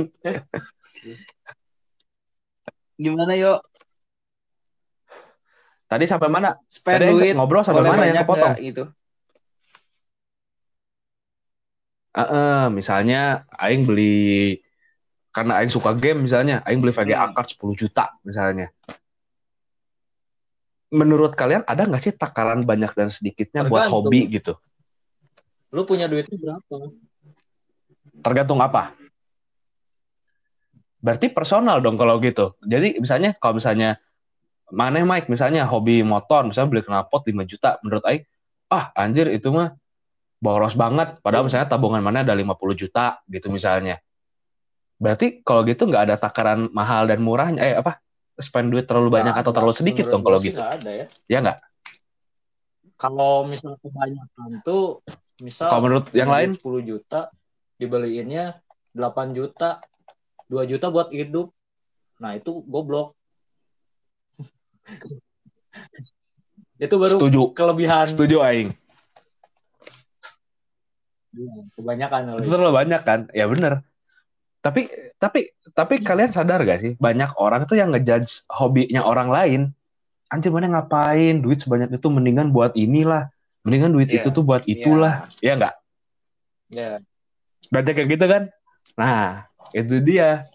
Gimana 3.00 3.32
yuk? 3.39 3.63
tadi 5.88 6.04
sampai 6.06 6.28
mana 6.28 6.54
Spend 6.68 7.00
Tadi 7.01 7.10
duit 7.10 7.34
ngobrol 7.34 7.63
sampai 7.63 7.82
boleh 7.82 7.92
mana 7.96 8.06
yang 8.12 8.22
kepotong? 8.22 8.54
nggak 8.54 8.62
gitu. 8.62 8.84
Eh, 12.10 12.22
eh, 12.22 12.63
misalnya 12.70 13.48
aing 13.56 13.88
beli 13.88 14.60
karena 15.32 15.62
aing 15.63 15.72
suka 15.72 15.96
game 15.96 16.25
misalnya 16.28 16.60
aing 16.68 16.84
beli 16.84 16.92
VGA 16.92 17.24
Hmm. 17.24 17.34
card 17.34 17.48
10 17.56 17.74
juta 17.78 18.12
misalnya 18.28 18.68
menurut 20.89 21.38
kalian 21.38 21.63
ada 21.63 21.86
nggak 21.86 22.01
sih 22.01 22.13
takaran 22.18 22.66
banyak 22.66 22.92
dan 22.98 23.08
sedikitnya 23.08 23.63
buat 23.63 23.88
Tergantung. 23.88 24.10
hobi 24.10 24.25
gitu 24.28 24.58
Lu 25.70 25.86
punya 25.86 26.10
duitnya 26.10 26.38
berapa? 26.38 26.90
tergantung 28.20 28.60
apa. 28.60 28.94
Berarti 31.00 31.32
personal 31.32 31.80
dong 31.80 31.96
kalau 31.96 32.20
gitu. 32.20 32.60
Jadi 32.60 33.00
misalnya 33.00 33.32
kalau 33.40 33.58
misalnya 33.58 33.96
mana 34.70 35.02
Mike 35.02 35.32
misalnya 35.32 35.66
hobi 35.66 36.04
motor 36.04 36.46
misalnya 36.46 36.70
beli 36.70 36.84
knalpot 36.86 37.26
5 37.26 37.34
juta 37.48 37.80
menurut 37.82 38.04
Aing 38.06 38.28
ah 38.70 38.94
anjir 38.94 39.32
itu 39.32 39.50
mah 39.50 39.74
boros 40.44 40.76
banget. 40.76 41.24
Padahal 41.24 41.48
misalnya 41.48 41.72
tabungan 41.72 42.04
mana 42.04 42.28
ada 42.28 42.36
50 42.36 42.76
juta 42.76 43.24
gitu 43.32 43.48
misalnya. 43.48 44.04
Berarti 45.00 45.40
kalau 45.40 45.64
gitu 45.64 45.88
nggak 45.88 46.12
ada 46.12 46.16
takaran 46.20 46.68
mahal 46.76 47.08
dan 47.08 47.24
murahnya 47.24 47.64
eh 47.64 47.76
apa 47.80 48.04
spend 48.36 48.76
duit 48.76 48.84
terlalu 48.84 49.24
banyak 49.24 49.36
atau 49.36 49.52
terlalu 49.56 49.76
sedikit 49.76 50.12
dong 50.12 50.24
kalau 50.24 50.40
gitu. 50.44 50.60
nggak 50.60 50.84
ada 50.84 50.92
ya. 50.92 51.06
ya 51.32 51.38
nggak? 51.40 51.60
Kalau 53.00 53.48
misal 53.48 53.80
kebanyakan 53.80 54.60
tuh 54.68 55.00
misal 55.39 55.72
kalau 55.72 55.84
menurut 55.88 56.05
yang 56.15 56.31
lain? 56.31 56.55
10 56.55 56.63
juta 56.84 57.31
dibeliinnya 57.79 58.60
8 58.93 59.31
juta 59.36 59.79
2 60.50 60.65
juta 60.65 60.89
buat 60.89 61.10
hidup. 61.13 61.53
Nah 62.19 62.36
itu 62.36 62.65
goblok. 62.65 63.15
Itu 66.79 66.96
baru 66.96 67.19
setuju. 67.19 67.51
kelebihan. 67.51 68.08
Setuju 68.08 68.39
Aing. 68.39 68.72
Iya, 71.29 71.55
kebanyakan 71.77 72.41
itu 72.41 72.50
terlalu 72.50 72.74
banyak 72.74 73.01
kan? 73.05 73.19
Ya 73.36 73.46
bener. 73.46 73.86
Tapi 74.63 74.88
tapi 75.19 75.51
tapi 75.75 76.00
kalian 76.00 76.31
sadar 76.31 76.63
gak 76.63 76.79
sih? 76.81 76.93
Banyak 76.98 77.36
orang 77.36 77.67
tuh 77.67 77.77
yang 77.77 77.91
ngejudge 77.91 78.48
hobinya 78.48 79.03
orang 79.03 79.29
lain. 79.29 79.62
Anjir 80.31 80.55
mana 80.55 80.72
ngapain? 80.72 81.43
Duit 81.43 81.62
sebanyak 81.62 82.00
itu 82.00 82.08
mendingan 82.08 82.55
buat 82.55 82.74
inilah 82.79 83.27
mendingan 83.63 83.92
duit 83.92 84.10
Iya. 84.10 84.24
itu 84.24 84.30
tuh 84.32 84.44
buat 84.46 84.63
itulah 84.66 85.28
ya 85.44 85.54
nggak? 85.60 85.75
Ya 86.72 87.01
banyak 87.68 87.94
kayak 87.94 88.10
gitu 88.16 88.25
kan? 88.25 88.44
Nah 88.96 89.46
itu 89.75 90.00
dia. 90.00 90.48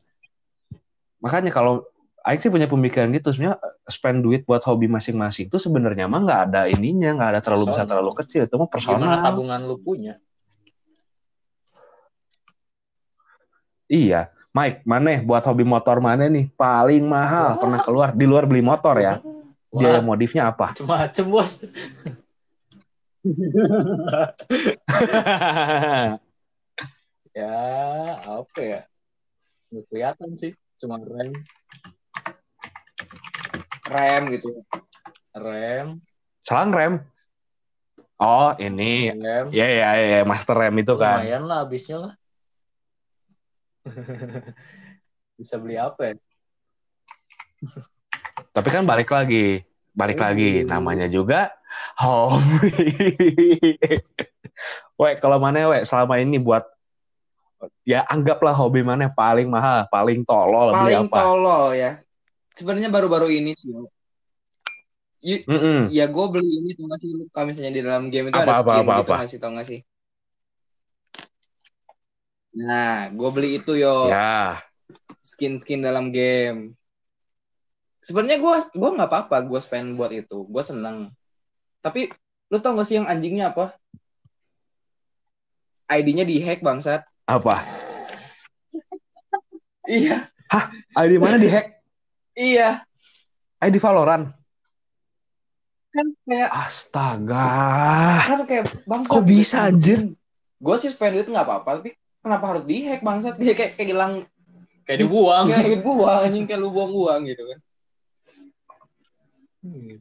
Makanya 1.21 1.53
kalau 1.53 1.85
Aing 2.25 2.41
sih 2.41 2.49
punya 2.49 2.65
pemikiran 2.65 3.13
gitu 3.13 3.37
sebenarnya 3.37 3.61
spend 3.85 4.25
duit 4.25 4.49
buat 4.49 4.65
hobi 4.65 4.89
masing-masing 4.89 5.53
itu 5.53 5.61
sebenarnya 5.61 6.09
mah 6.09 6.25
nggak 6.25 6.41
ada 6.49 6.61
ininya 6.73 7.21
nggak 7.21 7.31
ada 7.37 7.41
terlalu 7.45 7.77
besar 7.77 7.85
terlalu 7.85 8.17
kecil 8.17 8.49
itu 8.49 8.57
mah 8.57 8.65
gimana 8.65 8.73
personal 8.73 9.21
tabungan 9.21 9.61
lu 9.69 9.77
punya? 9.77 10.17
Iya, 13.85 14.33
Mike, 14.57 14.89
mana 14.89 15.21
buat 15.21 15.45
hobi 15.45 15.69
motor 15.69 16.01
mana 16.01 16.25
nih? 16.25 16.49
Paling 16.57 17.05
mahal. 17.05 17.61
Pernah 17.61 17.85
keluar 17.85 18.09
di 18.17 18.25
luar 18.25 18.49
beli 18.49 18.65
motor 18.65 18.97
ya? 18.97 19.21
Biaya 19.69 20.01
Wah, 20.01 20.17
modifnya 20.17 20.49
apa? 20.49 20.73
macem-macem 20.73 21.25
bos 21.29 21.61
ya 27.35 27.57
apa 28.21 28.61
ya 28.61 28.81
nggak 29.73 29.85
kelihatan 29.91 30.31
sih 30.39 30.53
cuma 30.79 31.01
rem 31.01 31.33
Rem 33.85 34.33
gitu. 34.33 34.49
rem 35.37 36.01
Selang 36.41 36.73
rem. 36.73 36.95
Oh, 38.17 38.57
ini. 38.57 39.13
rem 39.13 39.53
Ya, 39.53 39.69
ya, 39.69 39.89
ya, 40.01 40.19
master 40.25 40.57
rem 40.57 40.73
itu 40.81 40.97
kan. 40.97 41.21
lumayan 41.21 41.45
lah 41.45 41.65
habisnya 41.65 41.97
lah 42.01 42.13
bisa 45.41 45.61
beli 45.61 45.77
apa 45.77 46.13
ya 46.13 46.15
Tapi 48.53 48.69
kan 48.71 48.85
balik 48.85 49.09
lagi. 49.09 49.65
Balik 49.93 50.21
Oh. 50.21 50.25
lagi. 50.25 50.53
Namanya 50.65 51.09
juga 51.09 51.53
hobi. 52.01 52.71
Wek, 55.01 55.19
kalau 55.19 55.39
mana 55.43 55.67
wek 55.67 55.83
selama 55.89 56.23
ini 56.23 56.39
buat 56.39 56.63
ya 57.85 58.05
anggaplah 58.09 58.55
hobi 58.55 58.81
mana 58.85 59.09
paling 59.13 59.49
mahal, 59.49 59.89
paling 59.93 60.23
tolol, 60.29 60.73
Paling 60.75 61.03
apa? 61.05 61.17
tolol 61.17 61.65
ya. 61.83 61.91
Sebenarnya 62.59 62.91
baru-baru 62.95 63.29
ini 63.39 63.51
sih. 63.61 63.69
Yo. 63.75 63.83
Y- 65.31 65.47
Mm-mm. 65.49 65.97
ya 65.97 66.05
gue 66.15 66.27
beli 66.33 66.51
ini 66.61 66.71
tuh 66.79 66.87
sih 67.03 67.11
kalau 67.35 67.47
misalnya 67.49 67.73
di 67.77 67.83
dalam 67.87 68.05
game 68.13 68.27
itu 68.31 68.39
Apa, 68.39 68.45
ada 68.45 68.55
apa, 68.61 68.73
skin 68.73 68.85
apa, 68.85 68.93
gitu 68.99 69.11
apa? 69.11 69.17
nggak 69.17 69.29
sih 69.31 69.39
tau 69.43 69.51
nggak 69.55 69.67
sih? 69.71 69.79
Nah, 72.67 72.95
gue 73.19 73.29
beli 73.35 73.49
itu 73.59 73.73
yo 73.83 73.89
Ya, 74.03 74.63
skin-skin 75.31 75.81
dalam 75.87 76.07
game. 76.17 76.61
Sebenarnya 78.07 78.39
gue 78.45 78.55
gua 78.81 78.91
nggak 78.97 79.11
apa-apa 79.11 79.37
gue 79.51 79.61
spend 79.67 79.89
buat 79.99 80.13
itu, 80.21 80.39
gue 80.53 80.63
seneng. 80.71 80.97
Tapi 81.85 82.09
lu 82.49 82.57
tau 82.65 82.73
gak 82.73 82.89
sih 82.89 82.97
yang 82.97 83.05
anjingnya 83.05 83.53
apa? 83.53 83.77
ID-nya 85.93 86.25
dihack 86.25 86.65
bangsat. 86.65 87.05
apa? 87.29 87.61
Iya, 89.85 90.29
ID 90.97 91.13
mana 91.21 91.37
dihack? 91.37 91.85
iya. 92.33 92.81
ID 93.61 93.77
Valorant. 93.81 94.33
Kan 95.93 96.09
kayak 96.25 96.51
Astaga. 96.51 97.49
kan 98.25 98.41
kayak 98.49 98.65
bangsat. 98.89 99.13
Kok 99.13 99.25
bisa, 99.29 99.69
anjir? 99.69 100.17
Gue 100.57 100.77
sih 100.81 100.89
spend 100.89 101.21
itu 101.21 101.29
nggak 101.29 101.45
apa-apa, 101.45 101.85
tapi 101.85 101.93
kenapa 102.25 102.57
harus 102.57 102.65
dihack 102.65 103.05
bangsat? 103.05 103.37
Kayak 103.45 103.57
kayak, 103.61 103.73
kayak 103.77 103.89
hilang 103.93 104.13
kayak 104.85 105.01
dibuang 105.01 105.49
kayak 105.49 105.81
buang 105.81 106.29
anjing 106.29 106.45
kayak 106.45 106.61
lu 106.61 106.69
buang-buang 106.69 107.25
gitu 107.25 107.41
kan. 107.49 107.59
Hmm. 109.65 109.97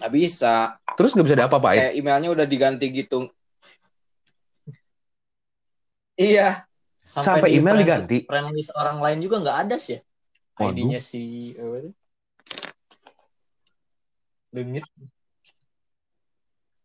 Nggak 0.00 0.12
bisa. 0.12 0.54
Terus 0.96 1.12
nggak 1.12 1.26
bisa 1.28 1.38
diapa-apain? 1.38 1.78
Kayak 1.78 1.94
emailnya 2.00 2.30
udah 2.32 2.46
diganti 2.48 2.86
gitu. 2.88 3.28
Iya. 6.16 6.64
Sampai 7.00 7.52
di 7.52 7.60
email 7.60 7.76
friend- 7.80 7.84
diganti? 7.84 8.16
friend 8.28 8.48
list 8.52 8.72
orang 8.76 9.00
lain 9.00 9.18
juga 9.24 9.36
nggak 9.40 9.58
ada 9.66 9.76
sih 9.80 9.96
ya 9.96 10.00
Waduh. 10.60 10.76
ID-nya 10.76 11.00
si 11.00 11.52
apa 11.56 11.76
itu? 11.80 11.90
Dengit 14.52 14.84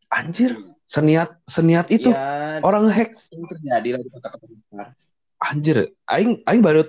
Anjir, 0.08 0.56
seniat 0.88 1.36
seniat 1.44 1.92
itu 1.92 2.08
Ya, 2.08 2.64
orang 2.64 2.88
hack. 2.88 3.12
terjadi 3.28 3.90
lah 3.92 4.00
di 4.00 4.08
kota-kota 4.08 4.46
besar. 4.48 4.88
Anjir, 5.44 5.78
aing 6.08 6.40
aing 6.48 6.64
baru 6.64 6.88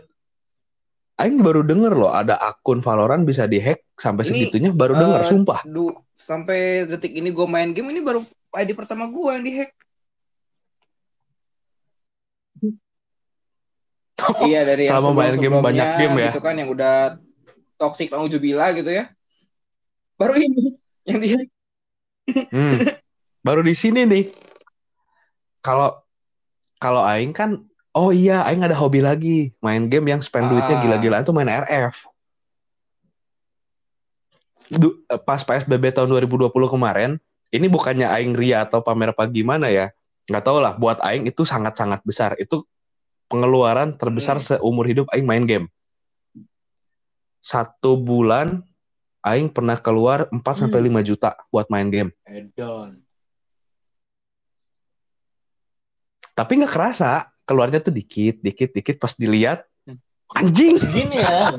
aing 1.17 1.41
baru 1.41 1.65
denger 1.65 1.97
loh 1.97 2.13
ada 2.13 2.37
akun 2.37 2.85
Valorant 2.85 3.25
bisa 3.25 3.49
dihack 3.49 3.81
sampai 3.97 4.29
Ini, 4.29 4.29
segitunya 4.29 4.71
baru 4.77 4.93
denger 4.93 5.21
eh, 5.25 5.29
sumpah. 5.33 5.61
Du, 5.65 5.97
sampai 6.13 6.85
detik 6.85 7.17
ini 7.17 7.33
gue 7.33 7.47
main 7.49 7.73
game 7.73 7.89
ini 7.89 8.05
baru 8.05 8.21
ID 8.53 8.77
pertama 8.77 9.09
gue 9.09 9.31
yang 9.33 9.45
dihack. 9.45 9.71
iya 14.49 14.65
dari 14.65 14.89
yang 14.89 15.01
Selama 15.01 15.25
main 15.25 15.37
game 15.41 15.61
banyak 15.61 15.89
game 15.97 16.17
ya. 16.21 16.31
Gitu 16.33 16.43
kan 16.45 16.55
yang 16.61 16.69
udah 16.69 17.17
toxic 17.81 18.13
naujubila 18.13 18.77
gitu 18.77 18.93
ya. 18.93 19.09
Baru 20.21 20.37
ini 20.37 20.77
yang 21.09 21.21
dihack. 21.21 21.49
Hmm. 22.53 22.77
Baru 23.47 23.65
di 23.65 23.73
sini 23.73 24.05
nih. 24.05 24.29
Kalau 25.65 25.97
kalau 26.77 27.01
aing 27.09 27.33
kan 27.33 27.65
oh 27.97 28.13
iya 28.13 28.45
aing 28.45 28.61
ada 28.61 28.77
hobi 28.77 29.01
lagi, 29.01 29.57
main 29.65 29.89
game 29.89 30.13
yang 30.13 30.21
spend 30.21 30.53
duitnya 30.53 30.77
Ah. 30.77 30.83
gila-gilaan 30.85 31.25
tuh 31.25 31.33
main 31.33 31.49
RF. 31.49 32.05
Du- 34.69 35.01
eh, 35.09 35.17
pas 35.17 35.41
PSBB 35.41 35.95
tahun 35.95 36.11
2020 36.13 36.69
kemarin, 36.69 37.17
ini 37.55 37.67
bukannya 37.71 38.05
aing 38.11 38.37
ria 38.37 38.67
atau 38.69 38.85
pamer 38.85 39.17
apa 39.17 39.25
gimana 39.31 39.73
ya. 39.73 39.89
Nggak 40.29 40.45
tahu 40.45 40.59
lah, 40.59 40.75
buat 40.77 40.99
aing 41.01 41.25
itu 41.25 41.47
sangat-sangat 41.47 42.03
besar. 42.03 42.35
Itu 42.37 42.67
pengeluaran 43.31 43.97
terbesar 43.97 44.37
Hmm. 44.43 44.59
seumur 44.61 44.85
hidup 44.85 45.07
aing 45.15 45.25
main 45.25 45.47
game. 45.47 45.67
Satu 47.39 47.95
bulan 47.95 48.67
aing 49.23 49.49
pernah 49.49 49.79
keluar 49.79 50.27
4 50.35 50.67
sampai 50.67 50.83
5 50.83 50.99
juta 51.01 51.39
buat 51.49 51.71
main 51.71 51.89
game. 51.89 52.11
Edon 52.27 53.07
tapi 56.37 56.61
nggak 56.61 56.69
kerasa 56.69 57.33
keluarnya 57.47 57.79
tuh 57.81 57.95
dikit 57.95 58.43
dikit 58.43 58.75
dikit. 58.75 58.99
Pas 58.99 59.15
dilihat 59.15 59.65
anjing! 60.35 60.77
Segini 60.77 61.23
ya. 61.23 61.55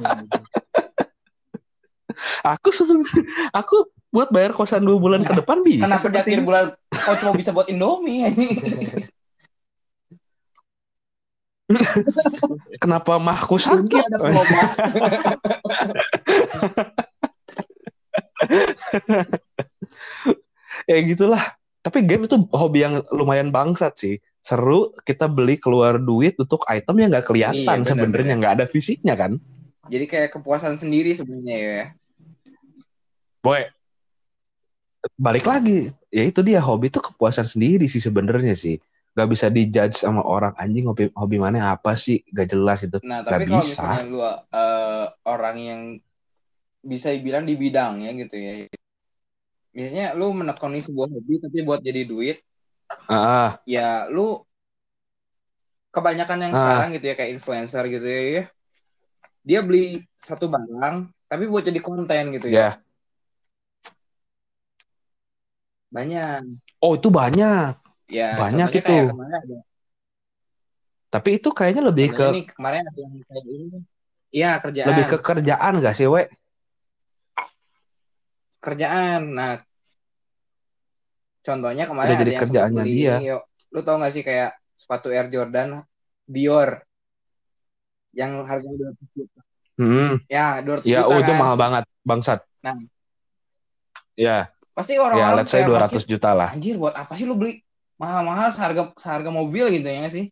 Aku 2.57 2.73
sebelum 2.73 3.05
aku 3.53 3.93
buat 4.09 4.33
bayar 4.33 4.49
kosan 4.49 4.81
dua 4.81 4.97
bulan 4.97 5.21
ke 5.21 5.37
depan 5.37 5.61
bisa 5.61 5.85
Kenapa 5.85 6.01
di 6.01 6.03
seperti 6.17 6.33
akhir 6.33 6.41
bulan 6.41 6.73
kau 6.89 7.13
cuma 7.21 7.37
bisa 7.37 7.53
buat 7.53 7.69
Indomie 7.69 8.25
anjing? 8.25 8.57
kenapa 12.83 13.19
mahku 13.19 13.59
sakit? 13.59 14.07
ya 20.89 20.97
gitulah. 21.03 21.43
Tapi 21.83 22.01
game 22.03 22.23
itu 22.27 22.35
hobi 22.51 22.79
yang 22.83 22.99
lumayan 23.11 23.51
bangsat 23.51 23.97
sih 23.99 24.19
seru 24.47 24.95
kita 25.03 25.27
beli 25.27 25.59
keluar 25.59 25.99
duit 25.99 26.39
untuk 26.39 26.63
item 26.71 27.03
yang 27.03 27.11
nggak 27.11 27.27
Iya, 27.27 27.31
kelihatan 27.35 27.77
benar, 27.83 27.89
sebenarnya 27.91 28.33
nggak 28.39 28.53
ada 28.55 28.65
fisiknya 28.71 29.19
kan? 29.19 29.35
Jadi 29.91 30.05
kayak 30.07 30.39
kepuasan 30.39 30.79
sendiri 30.79 31.11
sebenarnya 31.11 31.57
ya. 31.59 31.85
boy 33.43 33.67
balik 35.15 35.47
lagi. 35.47 35.91
Ya 36.11 36.23
itu 36.27 36.39
dia. 36.43 36.59
Hobi 36.59 36.91
itu 36.91 36.99
kepuasan 36.99 37.47
sendiri 37.47 37.87
sih 37.87 38.03
sebenarnya 38.03 38.57
sih. 38.57 38.79
Nggak 39.15 39.29
bisa 39.33 39.47
dijudge 39.47 39.97
sama 39.97 40.21
orang 40.21 40.53
anjing 40.59 40.85
hobi 40.87 41.09
hobi 41.15 41.37
mana 41.39 41.73
apa 41.73 41.95
sih? 41.95 42.21
Gak 42.31 42.53
jelas 42.53 42.83
itu 42.85 42.99
Nah, 43.03 43.23
tapi 43.23 43.47
kalau 43.49 43.63
bisa. 43.63 43.83
misalnya 43.83 44.03
lu 44.07 44.19
eh, 44.23 45.05
orang 45.27 45.57
yang 45.57 45.81
bisa 46.83 47.11
dibilang 47.11 47.43
di 47.43 47.55
bidangnya 47.55 48.11
gitu 48.15 48.35
ya. 48.35 48.53
Biasanya 49.73 50.17
lu 50.17 50.33
menekuni 50.33 50.81
sebuah 50.81 51.07
hobi 51.11 51.33
tapi 51.41 51.57
buat 51.65 51.81
jadi 51.81 52.05
duit, 52.07 52.41
ah 53.07 53.57
ya 53.67 54.07
lu 54.11 54.41
kebanyakan 55.91 56.39
yang 56.45 56.53
Ah. 56.53 56.59
sekarang 56.59 56.89
gitu 56.95 57.05
ya 57.09 57.15
kayak 57.17 57.31
influencer 57.33 57.83
gitu 57.89 58.05
ya, 58.05 58.21
ya. 58.37 58.43
Dia 59.47 59.59
beli 59.63 60.03
satu 60.19 60.51
barang 60.51 61.09
tapi 61.27 61.43
buat 61.47 61.63
jadi 61.63 61.79
konten 61.79 62.35
gitu 62.35 62.47
ya. 62.51 62.55
ya 62.55 62.69
Banyak. 65.87 66.43
oh 66.83 66.93
itu 66.99 67.07
banyak 67.07 67.73
Ya, 68.07 68.39
Banyak 68.39 68.71
itu. 68.71 69.11
ada 69.11 69.59
tapi 71.07 71.39
itu 71.39 71.49
kayaknya 71.55 71.83
lebih 71.87 72.11
ke 72.11 72.25
nih 72.35 72.45
kemarin 72.51 72.83
ada 72.83 72.99
yang 72.99 73.15
kayak 73.23 73.45
ini. 73.47 73.79
Iya, 74.27 74.51
kerjaan. 74.59 74.87
lebih 74.91 75.05
ke 75.07 75.17
kerjaan 75.23 75.73
gak 75.79 75.95
sih 75.95 76.07
we 76.07 76.27
kerjaan. 78.59 79.21
Nah, 79.31 79.63
contohnya 81.47 81.83
kemarin 81.87 82.11
Udah 82.11 82.17
ada 82.19 82.23
jadi 82.27 82.31
yang 82.35 82.41
kerjaannya 82.43 82.83
beli 82.83 82.91
dia. 82.93 83.15
ini, 83.15 83.25
yuk. 83.31 83.43
Lu 83.71 83.79
tau 83.87 83.95
gak 83.97 84.11
sih 84.11 84.23
kayak 84.27 84.51
sepatu 84.75 85.07
Air 85.09 85.27
Jordan 85.31 85.79
Dior 86.27 86.83
yang 88.11 88.31
harganya 88.43 88.91
200 88.91 89.09
juta. 89.15 89.39
hmm. 89.79 90.11
Ya, 90.27 90.59
200 90.59 90.83
ya 90.83 91.01
juta 91.05 91.11
oh 91.13 91.17
itu 91.23 91.31
kan. 91.31 91.39
mahal 91.39 91.55
banget 91.55 91.83
bangsat 92.03 92.39
Nah. 92.59 92.75
ya 94.17 94.49
Pasti 94.73 94.93
ya 94.93 95.01
orang-orang 95.01 95.35
let's 95.39 95.51
say 95.53 95.61
kayak 95.63 95.69
200 95.71 96.03
juta 96.05 96.29
lah 96.33 96.49
Anjir, 96.51 96.75
buat 96.77 96.93
apa 96.93 97.13
sih 97.15 97.25
lu 97.29 97.33
beli 97.37 97.61
mahal-mahal 97.97 98.49
seharga 98.53 98.93
seharga 98.93 99.29
mobil 99.33 99.65
gitu 99.73 99.85
ya 99.85 100.05
nggak 100.05 100.13
sih? 100.13 100.25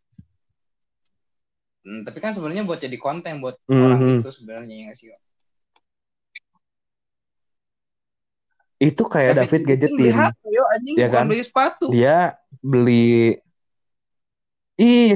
Hmm, 1.85 2.01
tapi 2.01 2.17
kan 2.17 2.33
sebenarnya 2.33 2.65
buat 2.65 2.81
jadi 2.81 2.97
konten 2.97 3.41
buat 3.41 3.57
Mhm. 3.69 3.81
orang 3.85 3.99
itu 4.21 4.29
sebenarnya 4.33 4.73
ya 4.73 4.83
nggak 4.89 4.97
sih? 4.97 5.07
Yo? 5.13 5.17
Itu 8.75 9.03
kayak 9.07 9.39
David 9.39 9.61
beli 9.63 9.69
gadgetin 9.71 10.11
HP, 10.11 10.41
yo, 10.51 10.63
anjing, 10.75 10.95
Ya 10.99 11.07
kan? 11.07 11.25
beli 11.25 11.41
sepatu. 11.41 11.85
dia 11.89 12.35
beli 12.59 13.39
ih 14.75 15.15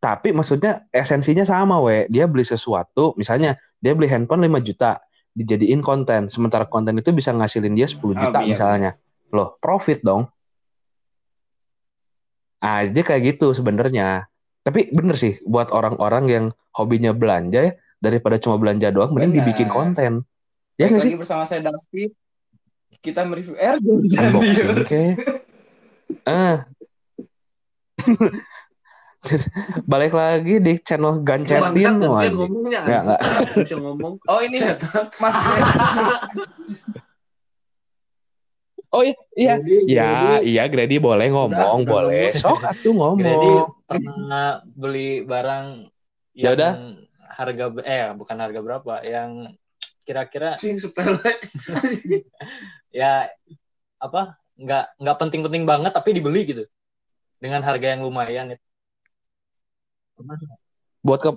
tapi 0.00 0.32
maksudnya 0.32 0.88
esensinya 0.88 1.44
sama 1.44 1.76
we 1.84 2.08
dia 2.08 2.24
beli 2.24 2.40
sesuatu 2.40 3.12
misalnya 3.20 3.60
dia 3.84 3.92
beli 3.92 4.08
handphone 4.08 4.48
5 4.48 4.64
juta 4.64 4.96
dijadiin 5.30 5.80
konten. 5.80 6.26
Sementara 6.26 6.66
konten 6.66 6.96
itu 6.96 7.12
bisa 7.12 7.30
ngasilin 7.30 7.76
dia 7.76 7.86
10 7.86 8.00
juta 8.16 8.38
Oh, 8.40 8.44
iya, 8.44 8.50
misalnya. 8.50 8.90
Loh, 9.30 9.54
profit 9.62 10.02
dong. 10.02 10.26
Aja 12.60 13.00
kayak 13.00 13.36
gitu 13.36 13.56
sebenarnya. 13.56 14.28
Tapi 14.60 14.92
bener 14.92 15.16
sih 15.16 15.40
buat 15.48 15.72
orang-orang 15.72 16.24
yang 16.28 16.44
hobinya 16.76 17.16
belanja 17.16 17.60
ya 17.62 17.72
daripada 18.00 18.36
cuma 18.36 18.60
belanja 18.60 18.92
doang 18.92 19.16
mending 19.16 19.40
dibikin 19.40 19.68
konten. 19.68 20.24
Ya 20.76 20.88
Baik 20.88 21.00
sih? 21.04 21.16
bersama 21.16 21.44
saya 21.48 21.64
David. 21.64 22.12
Kita 22.98 23.22
mereview 23.22 23.54
Air 23.54 23.78
Jordan. 23.78 24.30
Kayak. 24.84 25.16
Ah. 26.26 26.66
Balik 29.84 30.10
lagi 30.10 30.58
di 30.58 30.80
channel 30.80 31.20
Gancetin 31.20 32.00
ngomongnya. 32.00 32.80
Nggak, 32.82 33.00
nggak. 33.06 33.20
Bisa 33.62 33.76
ngomong. 33.78 34.14
Oh 34.26 34.40
ini 34.42 34.58
Mas. 35.16 35.36
Oh 38.90 39.06
iya, 39.06 39.14
iya. 39.38 39.54
Grady, 39.54 39.86
Ya, 39.86 40.08
Grady. 40.10 40.50
iya 40.50 40.64
Grady 40.66 40.96
boleh 40.98 41.30
ngomong, 41.30 41.86
udah 41.86 41.92
boleh. 41.94 42.34
ngomong. 42.34 42.58
Sok 42.58 42.62
atuh 42.66 42.90
Grady 43.14 43.50
ngomong. 43.54 43.86
pernah 43.86 44.48
beli 44.66 45.22
barang 45.22 45.66
Ya 46.34 46.50
yang 46.50 46.54
udah. 46.58 46.72
harga 47.30 47.64
eh 47.86 48.02
bukan 48.18 48.34
harga 48.34 48.58
berapa 48.58 48.94
yang 49.06 49.46
kira-kira 50.02 50.58
Sing 50.58 50.82
sepele. 50.82 51.22
ya 52.90 53.30
apa 54.02 54.36
nggak 54.58 54.84
nggak 55.00 55.16
penting-penting 55.18 55.64
banget 55.64 55.92
tapi 55.94 56.12
dibeli 56.12 56.44
gitu 56.44 56.64
dengan 57.40 57.64
harga 57.64 57.96
yang 57.96 58.04
lumayan 58.04 58.54
itu 58.54 58.64
Buat 61.00 61.20
ke 61.24 61.32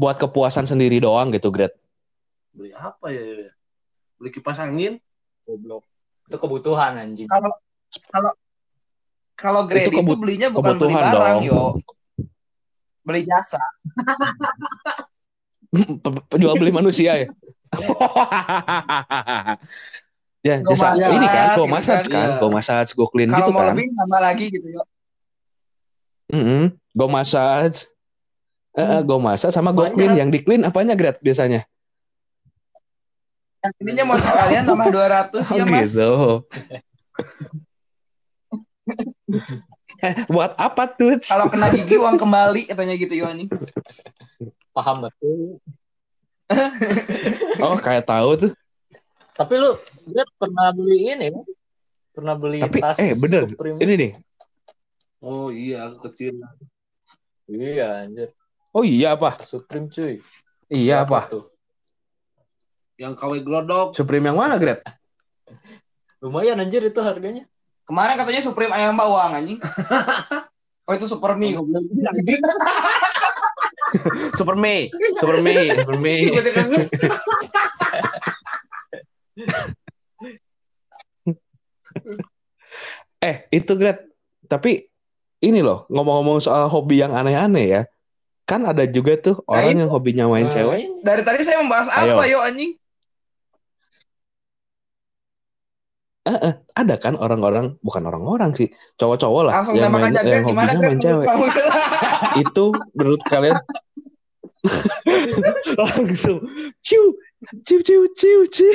buat 0.00 0.16
kepuasan 0.16 0.64
sendiri 0.64 0.96
doang 0.96 1.28
gitu, 1.28 1.52
Gret. 1.52 1.76
Beli 2.56 2.72
apa 2.72 3.12
ya? 3.12 3.52
Beli 4.16 4.32
kipas 4.32 4.56
angin? 4.64 4.96
goblok 5.48 5.80
itu 6.28 6.36
kebutuhan 6.36 6.92
anjing 7.00 7.24
Kalau 7.24 7.48
kalau 8.12 8.32
kalau 9.38 9.60
Grady 9.64 9.88
Itu 9.88 10.04
itu, 10.04 10.12
belinya 10.20 10.52
bukan 10.52 10.76
beli 10.76 10.92
kebutuhan 10.92 11.04
barang, 11.08 11.36
dong. 11.40 11.48
yo. 11.48 11.62
Beli 13.00 13.24
jasa. 13.24 13.62
Pe- 16.04 16.24
Penjual 16.28 16.60
beli 16.60 16.72
manusia 16.74 17.16
ya. 17.16 17.28
ya, 20.40 20.56
Go 20.60 20.72
jasa 20.72 20.94
massage, 20.94 21.12
ini 21.12 21.26
kan, 21.26 21.46
go 21.50 21.62
gitu 21.62 21.72
massage 21.72 22.06
kan. 22.06 22.12
kan, 22.12 22.28
Iya. 22.28 22.38
go 22.38 22.48
massage, 22.48 22.90
go 22.92 23.04
clean 23.06 23.28
Kalau 23.28 23.38
gitu 23.40 23.50
mau 23.50 23.62
kan. 23.62 23.68
lebih 23.72 23.84
nambah 23.90 24.20
lagi 24.20 24.46
gitu, 24.48 24.66
yo. 24.68 24.82
Mm-mm. 26.28 26.62
Go 26.92 27.06
massage. 27.06 27.88
Eh, 28.72 28.80
eh, 28.80 29.00
go 29.02 29.16
massage 29.16 29.50
sama 29.50 29.70
go 29.70 29.82
Banyak. 29.82 29.94
clean. 29.94 30.12
Yang 30.14 30.28
di 30.30 30.38
clean 30.42 30.62
apanya, 30.62 30.92
Gret, 30.92 31.18
biasanya? 31.18 31.64
Yang 33.58 33.74
ininya 33.80 34.04
mau 34.06 34.18
sekalian 34.18 34.62
tambah 34.62 34.86
200 34.88 35.44
ya, 35.56 35.62
Oh, 35.62 35.66
Mas. 35.66 35.90
gitu. 35.90 36.12
Eh, 39.98 40.14
buat 40.30 40.54
apa 40.54 40.86
tuh? 40.88 41.18
Kalau 41.20 41.50
kena 41.50 41.68
gigi 41.68 41.98
uang 41.98 42.14
kembali 42.16 42.70
katanya 42.70 42.94
gitu, 42.94 43.14
yo 43.14 43.26
anjing. 43.26 43.50
paham 44.70 45.02
betul 45.02 45.58
Oh, 47.58 47.74
kayak 47.76 48.06
tahu 48.06 48.30
tuh. 48.38 48.52
Tapi 49.38 49.54
lu 49.54 49.70
Brad, 50.10 50.28
pernah 50.34 50.66
beli 50.74 51.14
ini 51.14 51.30
pernah 52.10 52.34
beli 52.34 52.58
Tapi, 52.58 52.82
tas 52.82 52.98
eh, 52.98 53.14
bener. 53.14 53.46
Supreme 53.46 53.78
Ini 53.78 53.94
nih. 53.94 54.12
Oh 55.22 55.54
iya, 55.54 55.86
aku 55.86 56.10
kecil. 56.10 56.34
iya 57.46 58.02
anjir 58.02 58.34
Oh 58.74 58.82
iya 58.82 59.14
apa? 59.14 59.38
Supreme 59.38 59.86
cuy 59.86 60.18
Iya 60.66 61.06
apa? 61.06 61.30
tuh 61.30 61.46
Yang 62.98 63.14
KW 63.22 63.32
Glodok. 63.46 63.94
Supreme 63.94 64.26
yang 64.34 64.38
mana, 64.42 64.58
Gret? 64.58 64.82
lumayan 66.22 66.58
anjir 66.58 66.82
itu 66.82 66.98
harganya 66.98 67.46
Kemarin 67.86 68.18
katanya 68.18 68.42
Supreme 68.44 68.74
ayam 68.74 68.98
bawang 68.98 69.38
anjing. 69.38 69.58
Oh 70.88 70.96
itu 70.96 71.04
Super 71.04 71.36
Mie 71.36 71.52
goblok. 71.52 71.84
Anjing. 72.16 72.40
Super 74.32 74.56
Me, 74.56 74.88
Super 75.20 75.36
Me, 75.44 75.68
Super 75.76 75.96
Me. 76.00 76.16
Eh, 83.18 83.50
itu 83.50 83.74
Gret. 83.74 84.06
Tapi 84.46 84.86
ini 85.42 85.58
loh, 85.58 85.90
ngomong-ngomong 85.90 86.38
soal 86.38 86.70
hobi 86.70 87.02
yang 87.02 87.14
aneh-aneh 87.14 87.66
ya. 87.66 87.82
Kan 88.46 88.64
ada 88.64 88.86
juga 88.88 89.18
tuh 89.18 89.42
orang 89.44 89.84
yang 89.84 89.90
hobinya 89.90 90.24
main 90.30 90.46
Nah, 90.48 90.54
cewek. 90.54 91.02
Dari 91.02 91.22
tadi 91.26 91.42
saya 91.42 91.60
membahas 91.60 91.90
Ayo. 91.92 92.16
apa 92.16 92.22
yo 92.30 92.38
anjing? 92.40 92.72
Ada 96.76 96.94
kan 97.00 97.16
orang-orang, 97.16 97.80
bukan 97.80 98.04
orang-orang 98.04 98.52
sih, 98.52 98.68
cowok-cowok 99.00 99.42
lah 99.48 99.52
Langsung 99.60 99.80
yang 99.80 99.90
main, 99.90 100.12
yang 100.12 100.44
gimana 100.44 100.70
hobinya 100.76 100.88
main 100.92 101.00
cewek. 101.00 101.26
Itu 102.44 102.64
menurut 102.92 103.22
kalian 103.24 103.56
langsung 105.78 106.42
ciu 106.82 107.14
ciu 107.62 107.78
ciu 107.82 108.02
ciu 108.18 108.40
ciu. 108.50 108.70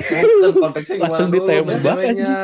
Langsung 0.99 1.29
ditembak 1.31 1.83
ceweknya. 1.83 2.35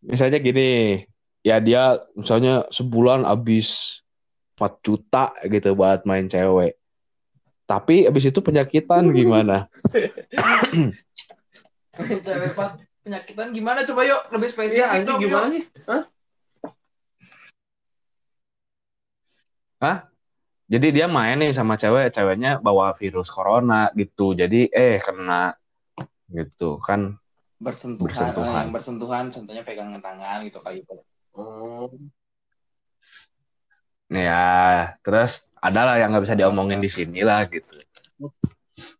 Misalnya 0.00 0.38
gini, 0.40 1.02
ya 1.42 1.58
dia 1.60 1.98
misalnya 2.16 2.66
sebulan 2.70 3.26
habis 3.26 4.00
4 4.58 4.84
juta 4.84 5.32
gitu 5.48 5.72
buat 5.76 6.04
main 6.04 6.28
cewek. 6.28 6.76
Tapi 7.64 8.10
abis 8.10 8.34
itu 8.34 8.40
penyakitan 8.42 9.06
gimana? 9.14 9.70
Cewek 11.94 12.50
penyakitan 13.06 13.48
gimana 13.54 13.82
coba 13.86 14.02
yuk 14.06 14.22
lebih 14.34 14.48
spesifik 14.50 14.86
anjing 14.86 15.06
dong, 15.06 15.20
gimana 15.22 15.54
yuk. 15.54 15.66
Sih? 19.80 19.98
Jadi 20.70 20.86
dia 20.94 21.10
main 21.10 21.34
nih 21.40 21.50
sama 21.50 21.74
cewek, 21.74 22.14
ceweknya 22.14 22.62
bawa 22.62 22.94
virus 22.94 23.26
corona 23.26 23.90
gitu. 23.98 24.38
Jadi 24.38 24.70
eh 24.70 25.02
kena 25.02 25.56
gitu 26.30 26.78
kan. 26.78 27.18
bersentuhan, 27.60 28.08
Bersentuhan. 28.08 28.62
yang 28.64 28.72
bersentuhan 28.72 29.24
contohnya 29.28 29.60
pegangan 29.60 30.00
tangan 30.00 30.40
gitu 30.48 30.64
kali 30.64 30.80
Oh, 31.36 31.92
Ya, 34.10 34.96
terus 35.06 35.46
adalah 35.62 35.94
yang 36.00 36.10
nggak 36.10 36.24
bisa 36.26 36.34
diomongin 36.34 36.82
di 36.82 36.90
sini 36.90 37.22
lah 37.22 37.46
gitu. 37.46 37.78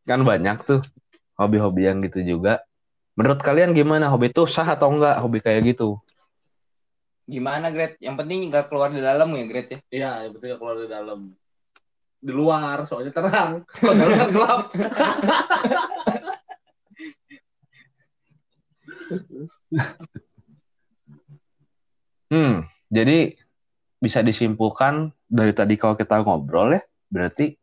Kan 0.06 0.22
banyak 0.22 0.62
tuh 0.62 0.80
hobi-hobi 1.34 1.88
yang 1.88 1.98
gitu 2.04 2.22
juga. 2.22 2.62
Menurut 3.18 3.42
kalian 3.42 3.74
gimana? 3.74 4.06
Hobi 4.06 4.30
itu 4.30 4.46
sah 4.46 4.76
atau 4.76 4.92
enggak? 4.92 5.18
Hobi 5.18 5.42
kayak 5.42 5.74
gitu? 5.74 5.98
Gimana 7.30 7.70
Gret 7.70 7.94
yang 8.02 8.18
penting 8.18 8.50
nggak 8.50 8.66
keluar 8.66 8.90
di 8.90 8.98
dalam 8.98 9.30
ya 9.30 9.44
Gret 9.46 9.68
ya 9.70 9.78
iya, 9.94 10.10
yang 10.26 10.34
penting 10.34 10.58
keluar 10.58 10.74
dari 10.82 10.90
dalam. 10.90 11.30
Di 12.20 12.32
luar, 12.36 12.84
soalnya 12.84 13.16
terang. 13.16 13.64
Kalau 13.80 13.94
dalam 13.96 14.12
kan 14.18 14.28
gelap. 14.28 14.60
Hmm, 22.30 22.62
jadi 22.92 23.34
bisa 23.98 24.22
disimpulkan 24.22 25.10
dari 25.26 25.50
tadi 25.50 25.74
kalau 25.80 25.96
kita 25.96 26.22
ngobrol 26.22 26.76
ya, 26.76 26.82
berarti 27.10 27.56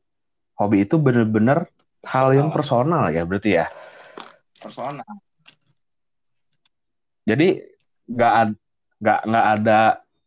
hobi 0.58 0.84
itu 0.84 0.98
bener-bener 0.98 1.70
hal 2.04 2.34
yang 2.34 2.50
personal 2.50 3.08
ya, 3.14 3.24
berarti 3.24 3.62
ya. 3.62 3.70
personal 4.58 5.06
Jadi 7.28 7.64
nggak 8.08 8.34
nggak 8.98 9.20
nggak 9.30 9.46
ada 9.60 9.80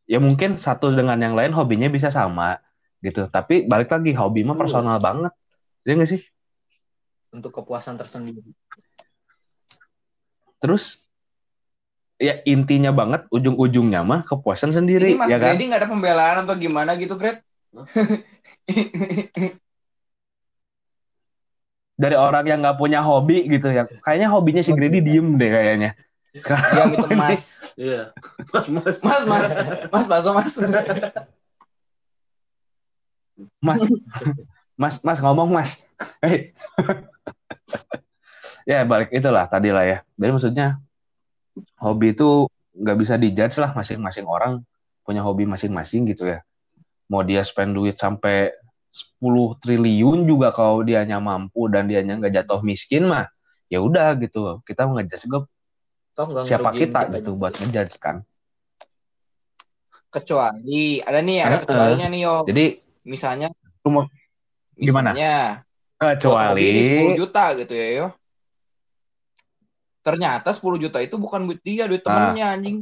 ya 0.07 0.19
mungkin 0.19 0.59
satu 0.59 0.95
dengan 0.95 1.19
yang 1.19 1.35
lain 1.39 1.55
hobinya 1.55 1.87
bisa 1.91 2.11
sama 2.11 2.59
gitu, 3.01 3.25
tapi 3.33 3.65
balik 3.65 3.89
lagi 3.89 4.13
hobi 4.13 4.45
mah 4.45 4.59
personal 4.59 5.01
banget, 5.01 5.33
ya 5.89 5.97
nggak 5.97 6.11
sih? 6.11 6.23
untuk 7.31 7.55
kepuasan 7.55 7.95
tersendiri 7.95 8.43
Terus 10.61 11.09
ya 12.21 12.37
intinya 12.45 12.93
banget 12.93 13.25
ujung-ujungnya 13.33 14.05
mah 14.05 14.21
kepuasan 14.29 14.77
sendiri 14.77 15.17
ini 15.17 15.17
Mas 15.17 15.33
ya 15.33 15.41
kan? 15.41 15.57
Grady 15.57 15.73
nggak 15.73 15.81
ada 15.81 15.89
pembelaan 15.89 16.37
atau 16.45 16.53
gimana 16.61 16.93
gitu 17.01 17.17
Gret 17.17 17.41
Dari 22.01 22.17
orang 22.17 22.45
yang 22.45 22.61
nggak 22.61 22.77
punya 22.81 23.01
hobi 23.05 23.45
gitu 23.49 23.73
ya, 23.73 23.85
kayaknya 24.05 24.29
hobinya 24.33 24.65
si 24.65 24.73
Grady 24.73 25.05
diem 25.05 25.37
deh 25.37 25.53
kayaknya. 25.53 25.93
Yang 26.79 26.91
itu 26.95 27.09
Mas 27.19 27.75
Iya. 27.75 28.15
Mas, 28.55 28.67
mas. 28.71 29.49
Mas 29.91 30.07
Mas 30.07 30.07
Mas 30.07 30.27
Mas 30.31 30.55
Mas, 33.61 33.81
mas, 34.77 34.95
mas 35.01 35.19
ngomong 35.21 35.49
mas. 35.49 35.83
Hei. 36.21 36.53
ya 38.69 38.85
balik 38.85 39.11
itulah 39.11 39.49
tadi 39.49 39.73
lah 39.73 39.85
ya. 39.85 39.99
Jadi 40.21 40.31
maksudnya 40.31 40.69
hobi 41.81 42.13
itu 42.13 42.47
nggak 42.77 42.97
bisa 43.01 43.15
dijudge 43.17 43.57
lah 43.59 43.73
masing-masing 43.73 44.29
orang 44.29 44.61
punya 45.05 45.25
hobi 45.25 45.49
masing-masing 45.49 46.09
gitu 46.13 46.29
ya. 46.31 46.45
Mau 47.11 47.25
dia 47.27 47.43
spend 47.43 47.75
duit 47.75 47.99
sampai 47.99 48.55
10 48.91 49.63
triliun 49.63 50.27
juga 50.27 50.51
kalau 50.51 50.83
dianya 50.83 51.19
mampu 51.23 51.71
dan 51.71 51.87
dianya 51.87 52.19
nggak 52.19 52.43
jatuh 52.43 52.61
miskin 52.61 53.07
mah 53.07 53.31
ya 53.71 53.79
udah 53.79 54.19
gitu 54.19 54.59
kita 54.67 54.91
ngejudge 54.91 55.31
juga 55.31 55.47
Toh 56.21 56.29
nggak 56.29 56.45
siapa 56.45 56.69
ngerugiin 56.69 56.93
kita 56.93 57.01
gitu 57.17 57.31
buat 57.33 57.57
ngejudge 57.57 57.97
kan 57.97 58.21
Kecuali 60.13 61.01
ada 61.01 61.25
nih, 61.25 61.39
ada 61.41 61.57
Heeh. 61.57 61.65
kecualinya 61.65 62.07
nih 62.13 62.21
yo. 62.29 62.37
jadi 62.45 62.65
Misalnya 63.09 63.49
lu 63.81 63.89
mau 63.89 64.05
Gimana? 64.77 65.17
Misalnya 65.17 65.33
buat 65.97 66.13
ini 66.13 66.21
kecuali 66.21 66.85
10 66.85 67.17
juta 67.17 67.45
gitu 67.57 67.73
ya 67.73 67.89
yo. 67.97 68.07
Ternyata 70.05 70.53
10 70.53 70.77
juta 70.77 71.01
itu 71.01 71.17
bukan 71.17 71.49
duit 71.49 71.65
dia, 71.65 71.89
duit 71.89 72.05
Ah. 72.05 72.13
temennya 72.13 72.47
anjing. 72.53 72.77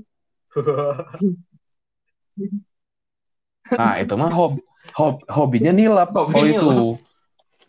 nah 3.79 3.95
itu 4.03 4.15
mah 4.19 4.35
hobi 4.35 4.59
hob- 4.99 5.23
hobinya 5.31 5.71
nilap 5.71 6.11
Hobi 6.11 6.33
kalau 6.35 6.43
nilap. 6.51 6.75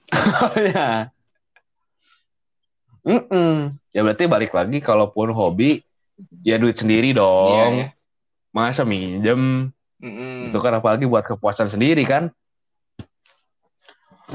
itu 0.49 0.61
ya 0.73 0.89
Mm-mm. 3.05 3.78
Ya 3.89 4.05
berarti 4.05 4.29
balik 4.29 4.53
lagi 4.53 4.77
kalaupun 4.79 5.33
hobi 5.33 5.81
ya 6.45 6.59
duit 6.59 6.77
sendiri 6.77 7.15
dong 7.15 7.87
iya. 7.87 7.95
masa 8.53 8.85
minjem 8.85 9.71
Mm-mm. 9.99 10.49
itu 10.51 10.57
kan 10.61 10.77
apalagi 10.77 11.09
buat 11.09 11.25
kepuasan 11.25 11.67
sendiri 11.67 12.05
kan 12.05 12.29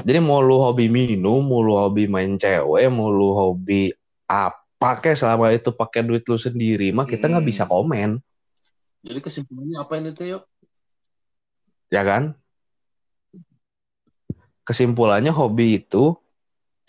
jadi 0.03 0.19
mau 0.19 0.43
lu 0.43 0.59
hobi 0.59 0.91
minum 0.91 1.39
mau 1.39 1.63
lu 1.63 1.79
hobi 1.79 2.05
main 2.11 2.35
cewek 2.35 2.83
mau 2.91 3.07
lu 3.07 3.31
hobi 3.31 3.95
apa 4.27 4.99
kayak 4.99 5.15
selama 5.17 5.55
itu 5.55 5.71
pakai 5.71 6.03
duit 6.03 6.27
lu 6.27 6.35
sendiri 6.35 6.91
mah 6.91 7.07
kita 7.07 7.31
nggak 7.31 7.43
Hmm. 7.45 7.51
bisa 7.53 7.63
komen 7.65 8.11
Jadi 9.05 9.21
kesimpulannya 9.21 9.77
apa 9.77 9.93
ini 10.01 10.09
tuh 10.11 10.25
yuk? 10.25 10.43
ya 11.93 12.01
kan 12.01 12.33
kesimpulannya 14.65 15.29
hobi 15.29 15.77
itu 15.77 16.17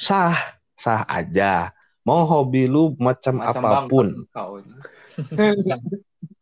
sah 0.01 0.33
sah 0.73 1.05
aja 1.05 1.76
mau 2.07 2.23
hobi 2.23 2.71
lu 2.71 2.95
macam, 3.03 3.43
Macam 3.43 3.63
apa 3.67 3.91
pun. 3.91 4.07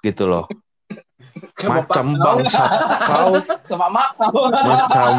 gitu 0.05 0.25
loh. 0.29 0.45
Macam 1.65 2.15
bangsa 2.21 2.65
kau. 3.09 3.33
Sama 3.65 3.89
mak 3.89 4.09
kau. 4.21 4.53
macam 4.53 5.13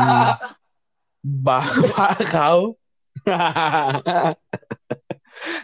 bapak 1.25 2.13
kau. 2.29 2.59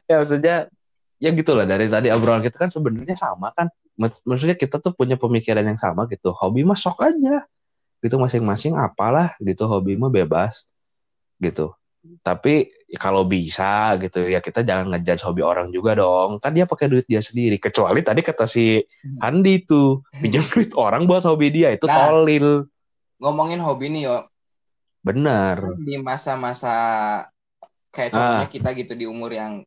Ya 0.09 0.15
maksudnya 0.21 0.55
ya 1.21 1.29
gitulah 1.31 1.69
dari 1.69 1.85
tadi 1.85 2.09
obrolan 2.09 2.41
kita 2.41 2.57
kan 2.57 2.73
sebenarnya 2.73 3.13
sama 3.13 3.53
kan. 3.53 3.69
Mak- 4.01 4.25
maksudnya 4.25 4.57
kita 4.57 4.81
tuh 4.81 4.97
punya 4.97 5.15
pemikiran 5.15 5.61
yang 5.61 5.77
sama 5.77 6.09
gitu. 6.09 6.33
Hobi 6.33 6.65
mah 6.65 6.75
sok 6.75 7.05
aja. 7.05 7.45
Gitu 8.01 8.17
masing-masing 8.17 8.73
apalah 8.81 9.37
gitu. 9.37 9.69
Hobi 9.69 9.93
mah 9.93 10.09
bebas 10.09 10.65
gitu 11.37 11.73
tapi 12.25 12.69
kalau 12.97 13.25
bisa 13.29 13.93
gitu 14.01 14.25
ya 14.25 14.41
kita 14.41 14.65
jangan 14.65 14.89
ngejudge 14.89 15.21
hobi 15.21 15.45
orang 15.45 15.69
juga 15.69 15.93
dong 15.93 16.41
kan 16.41 16.49
dia 16.49 16.65
pakai 16.65 16.89
duit 16.89 17.05
dia 17.05 17.21
sendiri 17.21 17.61
kecuali 17.61 18.01
tadi 18.01 18.25
kata 18.25 18.49
si 18.49 18.81
Handi 19.21 19.61
tuh 19.61 20.01
pinjam 20.17 20.41
duit 20.49 20.73
orang 20.73 21.05
buat 21.05 21.21
hobi 21.25 21.53
dia 21.53 21.69
itu 21.73 21.85
Nah. 21.85 22.09
tolil 22.09 22.65
Ngomongin 23.21 23.61
hobi 23.61 23.93
nih 23.93 24.09
yo. 24.09 24.17
benar 25.05 25.61
Di 25.77 25.97
masa-masa 26.01 26.73
kayak 27.93 28.09
Ah. 28.09 28.17
contohnya 28.17 28.49
kita 28.49 28.69
gitu 28.73 28.93
di 28.97 29.05
umur 29.05 29.29
yang 29.33 29.61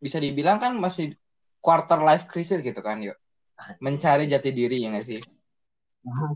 bisa 0.00 0.16
dibilang 0.16 0.56
kan 0.56 0.72
masih 0.80 1.12
quarter 1.60 2.00
life 2.00 2.24
crisis 2.24 2.64
gitu 2.64 2.80
kan 2.80 3.04
yuk. 3.04 3.16
Mencari 3.84 4.24
jati 4.24 4.56
diri 4.56 4.80
ya 4.80 4.88
nggak 4.96 5.04
sih? 5.04 5.20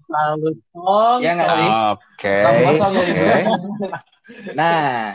Selalu 0.05 0.48
dong. 0.72 1.18
Ya 1.24 1.31
nggak 1.37 1.50
sih? 1.57 1.68
Oke. 1.68 2.37
Nggak 2.40 2.90
Oke. 2.92 3.00
gitu? 3.00 3.24
Nah, 4.57 5.12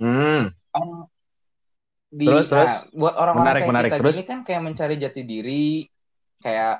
Hmm. 0.00 0.54
orang 0.72 1.10
di 2.10 2.26
Terus, 2.26 2.46
terus? 2.50 2.66
nah, 2.66 2.78
buat 2.94 3.14
orang-orang 3.18 3.46
Menarik, 3.46 3.60
kayak 3.60 3.70
menarik. 3.70 3.90
kita 3.90 3.98
Terus? 4.00 4.14
gini 4.14 4.24
kan 4.26 4.38
kayak 4.46 4.62
mencari 4.66 4.94
jati 4.98 5.22
diri 5.22 5.66
kayak 6.40 6.74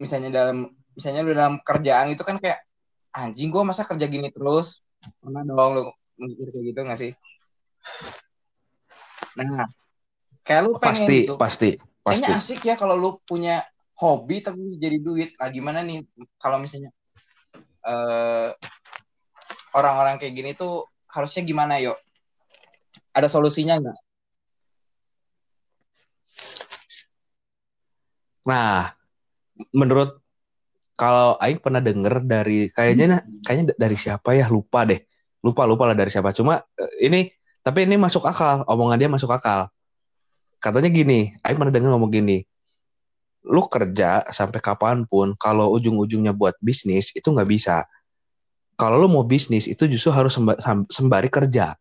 misalnya 0.00 0.30
dalam 0.32 0.68
misalnya 0.96 1.20
lu 1.24 1.32
dalam 1.36 1.54
kerjaan 1.60 2.08
itu 2.12 2.24
kan 2.24 2.36
kayak 2.40 2.64
anjing 3.14 3.52
gua 3.52 3.62
masa 3.68 3.84
kerja 3.84 4.08
gini 4.08 4.32
terus 4.32 4.80
pernah 5.20 5.44
dong 5.44 5.70
lu 5.76 5.82
mikir 6.20 6.48
kayak 6.52 6.64
gitu 6.72 6.80
gak 6.84 6.98
sih 6.98 7.12
nah 9.38 9.68
kayak 10.42 10.60
lu 10.66 10.70
pengen 10.80 11.04
Pasti, 11.04 11.18
gitu 11.24 11.34
pasti, 11.36 11.68
pasti. 12.02 12.26
kayaknya 12.26 12.28
asik 12.36 12.60
ya 12.64 12.74
kalau 12.80 12.96
lu 12.96 13.10
punya 13.22 13.62
hobi 14.00 14.40
tapi 14.40 14.58
bisa 14.64 14.78
jadi 14.80 14.98
duit 14.98 15.30
nah 15.36 15.52
gimana 15.52 15.84
nih 15.84 16.02
kalau 16.40 16.56
misalnya 16.56 16.90
eh 17.84 18.50
orang-orang 19.76 20.16
kayak 20.16 20.34
gini 20.34 20.50
tuh 20.56 20.88
harusnya 21.12 21.44
gimana 21.44 21.76
yuk 21.78 21.96
ada 23.12 23.28
solusinya 23.28 23.76
nggak 23.80 23.98
Nah, 28.48 28.96
menurut 29.76 30.16
kalau 30.96 31.36
Aing 31.40 31.60
pernah 31.60 31.80
denger 31.84 32.24
dari 32.24 32.68
kayaknya 32.72 33.24
kayaknya 33.44 33.76
dari 33.76 33.96
siapa 33.96 34.36
ya 34.36 34.48
lupa 34.48 34.84
deh. 34.88 35.00
Lupa 35.44 35.64
lupa 35.68 35.88
lah 35.88 35.96
dari 35.96 36.12
siapa. 36.12 36.32
Cuma 36.36 36.60
eh, 36.76 37.08
ini 37.08 37.28
tapi 37.60 37.84
ini 37.84 37.96
masuk 38.00 38.24
akal, 38.24 38.64
omongan 38.68 38.96
dia 39.00 39.10
masuk 39.12 39.28
akal. 39.32 39.68
Katanya 40.60 40.88
gini, 40.92 41.32
Aing 41.44 41.56
pernah 41.56 41.72
denger 41.72 41.90
ngomong 41.92 42.12
gini. 42.12 42.44
Lu 43.46 43.64
kerja 43.66 44.24
sampai 44.28 44.60
kapan 44.60 45.08
pun, 45.08 45.32
kalau 45.36 45.72
ujung-ujungnya 45.72 46.36
buat 46.36 46.56
bisnis 46.60 47.12
itu 47.16 47.28
nggak 47.32 47.48
bisa. 47.48 47.88
Kalau 48.76 48.96
lu 49.00 49.08
mau 49.12 49.24
bisnis 49.24 49.68
itu 49.68 49.88
justru 49.88 50.12
harus 50.12 50.36
sembari 50.88 51.28
kerja. 51.28 51.76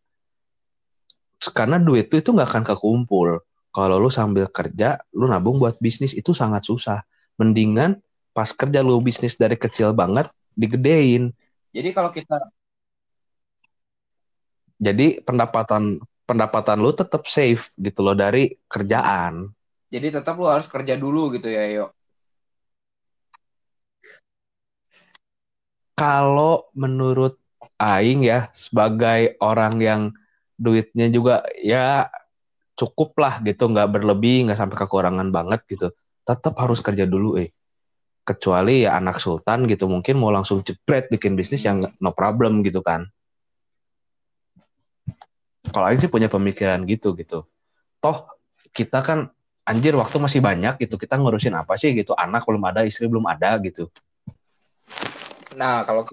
Karena 1.56 1.80
duit 1.80 2.12
itu 2.12 2.19
itu 2.19 2.30
nggak 2.36 2.50
akan 2.52 2.63
kekumpul 2.76 3.39
kalau 3.69 4.02
lu 4.02 4.10
sambil 4.10 4.50
kerja, 4.50 4.98
lu 5.13 5.30
nabung 5.30 5.62
buat 5.62 5.78
bisnis 5.78 6.17
itu 6.17 6.34
sangat 6.34 6.65
susah. 6.65 7.06
Mendingan 7.38 8.02
pas 8.34 8.50
kerja 8.50 8.82
lu 8.82 8.98
bisnis 9.00 9.38
dari 9.38 9.56
kecil 9.56 9.93
banget, 9.93 10.28
digedein. 10.58 11.32
jadi 11.69 11.89
kalau 11.93 12.10
kita 12.10 12.50
Jadi 14.80 15.19
pendapatan 15.28 16.00
pendapatan 16.24 16.80
lu 16.80 16.95
tetap 16.95 17.28
safe 17.28 17.67
gitu 17.76 18.00
loh 18.00 18.15
dari 18.15 18.56
kerjaan. 18.72 19.52
Jadi 19.93 20.21
tetap 20.21 20.38
lu 20.38 20.47
harus 20.47 20.69
kerja 20.69 20.95
dulu 20.95 21.34
gitu 21.36 21.49
ya 21.49 21.65
yuk 21.69 21.89
Kalau 25.99 26.71
menurut 26.80 27.36
Aing 27.75 28.23
ya 28.23 28.47
sebagai 28.56 29.36
orang 29.43 29.84
yang 29.84 30.02
duitnya 30.56 31.12
juga 31.12 31.43
ya 31.60 32.08
cukup 32.80 33.19
lah 33.19 33.43
gitu, 33.43 33.67
nggak 33.67 33.99
berlebih, 33.99 34.47
nggak 34.47 34.56
sampai 34.56 34.80
kekurangan 34.80 35.28
banget 35.28 35.60
gitu. 35.67 35.91
Tetap 36.23 36.56
harus 36.56 36.80
kerja 36.80 37.04
dulu 37.04 37.36
eh. 37.36 37.52
Kecuali 38.23 38.88
ya 38.88 38.95
anak 38.95 39.19
sultan 39.19 39.67
gitu 39.67 39.91
mungkin 39.91 40.23
mau 40.23 40.32
langsung 40.32 40.63
jebret 40.63 41.12
bikin 41.12 41.36
bisnis 41.36 41.67
yang 41.67 41.84
no 41.99 42.15
problem 42.15 42.63
gitu 42.63 42.80
kan. 42.80 43.12
Kalau 45.75 45.84
Aing 45.84 45.99
sih 45.99 46.08
punya 46.08 46.32
pemikiran 46.32 46.80
gitu 46.88 47.12
gitu. 47.19 47.43
Toh 47.99 48.17
kita 48.71 49.04
kan 49.04 49.36
anjir 49.70 49.94
waktu 49.94 50.18
masih 50.18 50.42
banyak 50.42 50.82
gitu. 50.82 50.98
Kita 50.98 51.16
ngurusin 51.22 51.54
apa 51.54 51.78
sih 51.78 51.94
gitu. 51.94 52.18
Anak 52.18 52.44
belum 52.50 52.66
ada, 52.66 52.82
istri 52.82 53.06
belum 53.06 53.30
ada 53.30 53.56
gitu. 53.62 53.88
nah 55.54 55.82
kalau 55.86 56.06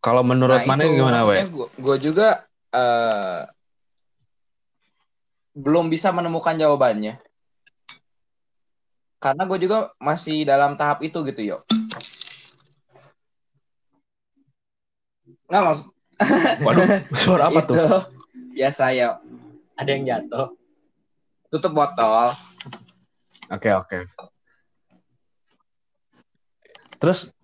Kalau 0.00 0.24
menurut 0.24 0.64
mana 0.64 0.84
gimana, 0.88 1.28
we? 1.28 1.36
gue 1.76 1.96
juga 2.00 2.48
eh, 2.72 3.44
belum 5.52 5.92
bisa 5.92 6.08
menemukan 6.14 6.56
jawabannya 6.56 7.20
karena 9.20 9.42
gue 9.44 9.58
juga 9.60 9.92
masih 10.00 10.48
dalam 10.48 10.72
tahap 10.80 11.04
itu 11.04 11.20
gitu 11.28 11.40
yuk 11.44 11.60
nggak 15.52 15.64
maksud 15.68 15.88
Waduh, 16.64 16.84
suara 17.16 17.48
apa 17.48 17.60
tuh? 17.68 17.76
itu 17.76 17.86
biasa 18.56 18.92
ya 18.92 19.20
Ada 19.76 19.90
yang 19.96 20.04
jatuh. 20.08 20.52
Tutup 21.50 21.74
botol 21.74 22.32
Oke, 23.50 23.66
oke. 23.74 24.06
Terus 27.02 27.34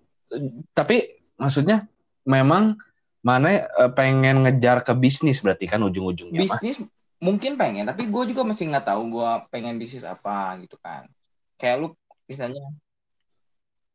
tapi 0.71 1.03
maksudnya 1.35 1.91
memang 2.23 2.79
mana 3.27 3.67
eh, 3.67 3.91
pengen 3.91 4.47
ngejar 4.47 4.87
ke 4.87 4.95
bisnis 4.95 5.43
berarti 5.43 5.67
kan 5.67 5.83
ujung-ujungnya 5.83 6.39
mah. 6.39 6.47
bisnis 6.47 6.87
mungkin 7.19 7.59
pengen 7.59 7.91
tapi 7.91 8.07
gue 8.07 8.23
juga 8.31 8.47
masih 8.47 8.71
nggak 8.71 8.87
tahu 8.87 9.19
gue 9.19 9.31
pengen 9.51 9.83
bisnis 9.83 10.07
apa 10.07 10.55
gitu 10.63 10.79
kan 10.79 11.11
kayak 11.59 11.83
lu 11.83 11.89
misalnya 12.31 12.63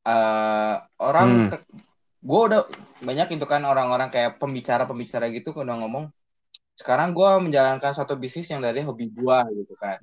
eh 0.04 0.76
orang 1.00 1.48
Hmm. 1.48 1.64
gue 2.22 2.42
udah 2.52 2.62
banyak 3.02 3.40
itu 3.40 3.46
kan 3.48 3.64
orang-orang 3.64 4.12
kayak 4.12 4.36
pembicara-pembicara 4.42 5.32
gitu 5.32 5.56
udah 5.56 5.80
ngomong 5.80 6.12
sekarang 6.82 7.14
gue 7.14 7.30
menjalankan 7.46 7.94
satu 7.94 8.18
bisnis 8.18 8.50
yang 8.50 8.66
dari 8.66 8.82
hobi 8.82 9.14
gue 9.14 9.38
gitu 9.62 9.78
kan. 9.78 10.02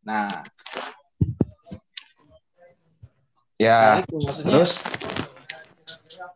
Nah. 0.00 0.28
Ya, 3.60 4.00
kayak 4.00 4.08
itu 4.08 4.16
maksudnya 4.24 4.52
terus? 4.56 4.72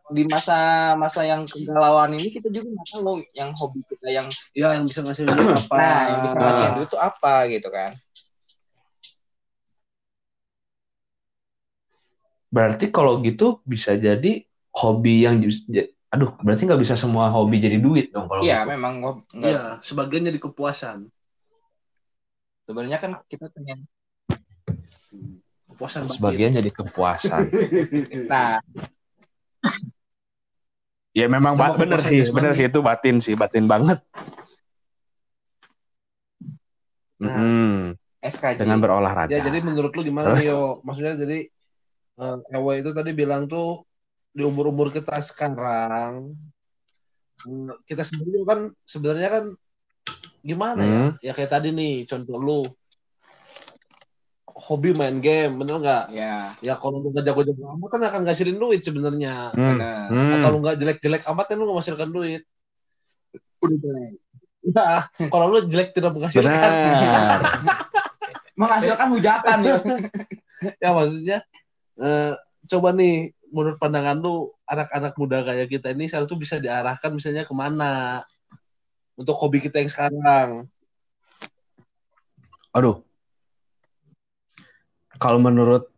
Di 0.09 0.23
masa 0.25 0.57
masa 0.97 1.21
yang 1.25 1.45
kegalauan 1.45 2.13
ini 2.17 2.33
kita 2.33 2.49
juga 2.49 2.69
nggak 2.69 2.87
tahu 2.93 3.21
yang 3.37 3.49
hobi 3.53 3.81
kita 3.85 4.07
yang 4.09 4.27
ya 4.57 4.73
yang 4.73 4.85
bisa 4.85 5.05
ngasih 5.05 5.25
duit 5.25 5.49
apa. 5.53 5.73
Nah 5.77 5.99
yang 6.09 6.19
bisa 6.25 6.35
ngasih 6.37 6.65
Ah. 6.65 6.73
duit 6.77 6.89
itu 6.89 6.97
apa 6.97 7.33
gitu 7.49 7.69
kan. 7.69 7.91
Berarti 12.49 12.89
kalau 12.89 13.21
gitu 13.21 13.61
bisa 13.65 13.93
jadi 13.93 14.41
hobi 14.73 15.29
yang 15.29 15.37
aduh, 16.09 16.33
berarti 16.41 16.65
nggak 16.65 16.81
bisa 16.81 16.97
semua 16.97 17.29
hobi 17.29 17.61
jadi 17.61 17.77
duit 17.77 18.09
dong 18.09 18.25
kalau 18.25 18.41
iya 18.41 18.65
gitu. 18.65 18.73
memang 18.73 18.93
nggak- 18.99 19.25
Iya, 19.37 19.61
sebagian 19.85 20.25
jadi 20.25 20.39
kepuasan. 20.41 21.05
sebenarnya 22.65 22.97
kan 22.97 23.11
kita 23.25 23.49
pengen 23.49 23.85
Kepuasan. 25.69 26.05
Sebagian 26.11 26.51
jadi 26.53 26.69
kepuasan. 26.69 27.45
nah 28.31 28.59
ya 31.13 31.25
memang 31.31 31.55
ba- 31.55 31.73
bener 31.73 31.97
kepuasan 32.03 32.11
sih, 32.11 32.21
bener 32.35 32.51
sih 32.51 32.65
itu 32.67 32.79
batin 32.83 33.15
sih, 33.23 33.33
batin 33.33 33.65
banget. 33.65 34.03
Nah. 37.19 37.37
Mm-mm. 37.37 37.95
SKJ 38.19 38.59
dengan 38.59 38.83
berolahraga. 38.83 39.31
Ya, 39.31 39.39
jadi 39.39 39.63
menurut 39.63 39.95
lu 39.95 40.03
gimana 40.03 40.35
Terus? 40.35 40.51
Yo? 40.51 40.83
Maksudnya 40.83 41.15
jadi 41.15 41.47
eh, 42.19 42.37
Ewe 42.51 42.73
itu 42.83 42.91
tadi 42.91 43.11
bilang 43.15 43.47
tuh 43.47 43.87
di 44.29 44.43
umur-umur 44.45 44.93
kita 44.93 45.17
sekarang 45.19 46.37
kita 47.87 48.03
sendiri 48.03 48.43
kan 48.43 48.59
sebenarnya 48.83 49.29
kan 49.31 49.45
gimana 50.43 50.81
ya? 50.83 50.99
Hmm. 50.99 51.11
Ya 51.23 51.31
kayak 51.31 51.51
tadi 51.51 51.71
nih 51.71 52.03
contoh 52.03 52.35
lu 52.39 52.61
hobi 54.59 54.91
main 54.91 55.23
game, 55.23 55.55
bener 55.55 55.79
nggak? 55.79 56.05
ya 56.11 56.51
Ya 56.59 56.75
kalau 56.75 56.99
lu 56.99 57.15
nggak 57.15 57.23
jago-jago 57.31 57.63
amat 57.79 57.87
kan 57.95 58.01
akan 58.11 58.21
ngasilin 58.27 58.59
duit 58.59 58.81
sebenarnya. 58.83 59.55
Hmm. 59.55 59.79
Hmm. 59.79 60.35
Atau 60.39 60.49
lu 60.51 60.57
nggak 60.63 60.77
jelek-jelek 60.83 61.23
amat 61.31 61.45
kan 61.47 61.55
lu 61.55 61.63
nggak 61.63 61.75
menghasilkan 61.79 62.09
duit. 62.11 62.43
udah 63.59 63.77
jelek 63.79 64.15
Nah, 64.59 65.07
kalau 65.31 65.45
lu 65.55 65.59
jelek 65.71 65.95
tidak 65.95 66.11
menghasilkan. 66.11 66.51
Benar. 66.51 67.39
menghasilkan 68.59 69.07
hujatan 69.15 69.57
ya 69.63 69.75
ya 70.83 70.89
maksudnya 70.91 71.37
eh, 71.95 72.35
coba 72.67 72.91
nih 72.91 73.31
menurut 73.49 73.77
pandangan 73.81 74.17
lu 74.17 74.53
anak-anak 74.69 75.13
muda 75.17 75.41
kayak 75.45 75.67
kita 75.69 75.91
ini 75.93 76.05
seharusnya 76.09 76.37
bisa 76.37 76.55
diarahkan 76.61 77.11
misalnya 77.13 77.43
ke 77.45 77.53
mana 77.53 78.23
untuk 79.19 79.35
hobi 79.35 79.59
kita 79.61 79.81
yang 79.81 79.91
sekarang 79.91 80.69
Aduh. 82.73 83.01
Kalau 85.19 85.41
menurut 85.41 85.89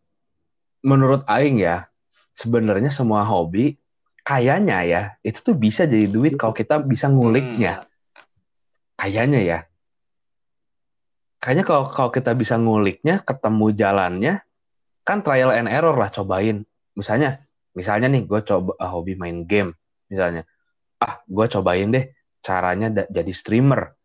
menurut 0.81 1.21
aing 1.29 1.61
ya, 1.61 1.91
sebenarnya 2.33 2.89
semua 2.89 3.21
hobi 3.21 3.77
kayaknya 4.25 4.81
ya, 4.87 5.01
itu 5.21 5.43
tuh 5.43 5.55
bisa 5.57 5.85
jadi 5.85 6.09
duit 6.09 6.39
kalau 6.39 6.55
kita 6.55 6.81
bisa 6.81 7.11
nguliknya. 7.11 7.85
Kayaknya 8.97 9.39
ya. 9.41 9.59
Kayaknya 11.41 11.65
kalau 11.65 11.85
kalau 11.89 12.09
kita 12.13 12.31
bisa 12.37 12.57
nguliknya, 12.57 13.21
ketemu 13.21 13.73
jalannya, 13.73 14.33
kan 15.05 15.21
trial 15.25 15.53
and 15.53 15.69
error 15.69 15.93
lah 15.97 16.09
cobain. 16.09 16.65
Misalnya, 16.93 17.41
misalnya 17.71 18.07
nih 18.11 18.27
gue 18.27 18.39
coba 18.43 18.75
ah, 18.77 18.91
hobi 18.91 19.15
main 19.15 19.43
game, 19.43 19.71
misalnya. 20.07 20.43
Ah, 21.01 21.23
gue 21.25 21.45
cobain 21.47 21.89
deh 21.89 22.05
caranya 22.39 22.91
da- 22.91 23.09
jadi 23.09 23.31
streamer. 23.31 23.95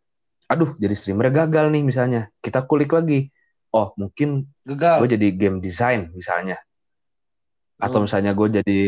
Aduh, 0.47 0.79
jadi 0.79 0.95
streamer 0.95 1.35
gagal 1.35 1.69
nih 1.75 1.83
misalnya. 1.83 2.31
Kita 2.39 2.65
kulik 2.65 2.95
lagi. 2.95 3.29
Oh, 3.75 3.93
mungkin 3.99 4.49
gagal 4.63 5.03
gue 5.05 5.09
jadi 5.19 5.29
game 5.35 5.59
design 5.59 6.15
misalnya. 6.15 6.57
Atau 7.77 8.01
Hmm. 8.01 8.07
misalnya 8.09 8.33
gue 8.33 8.49
jadi 8.63 8.79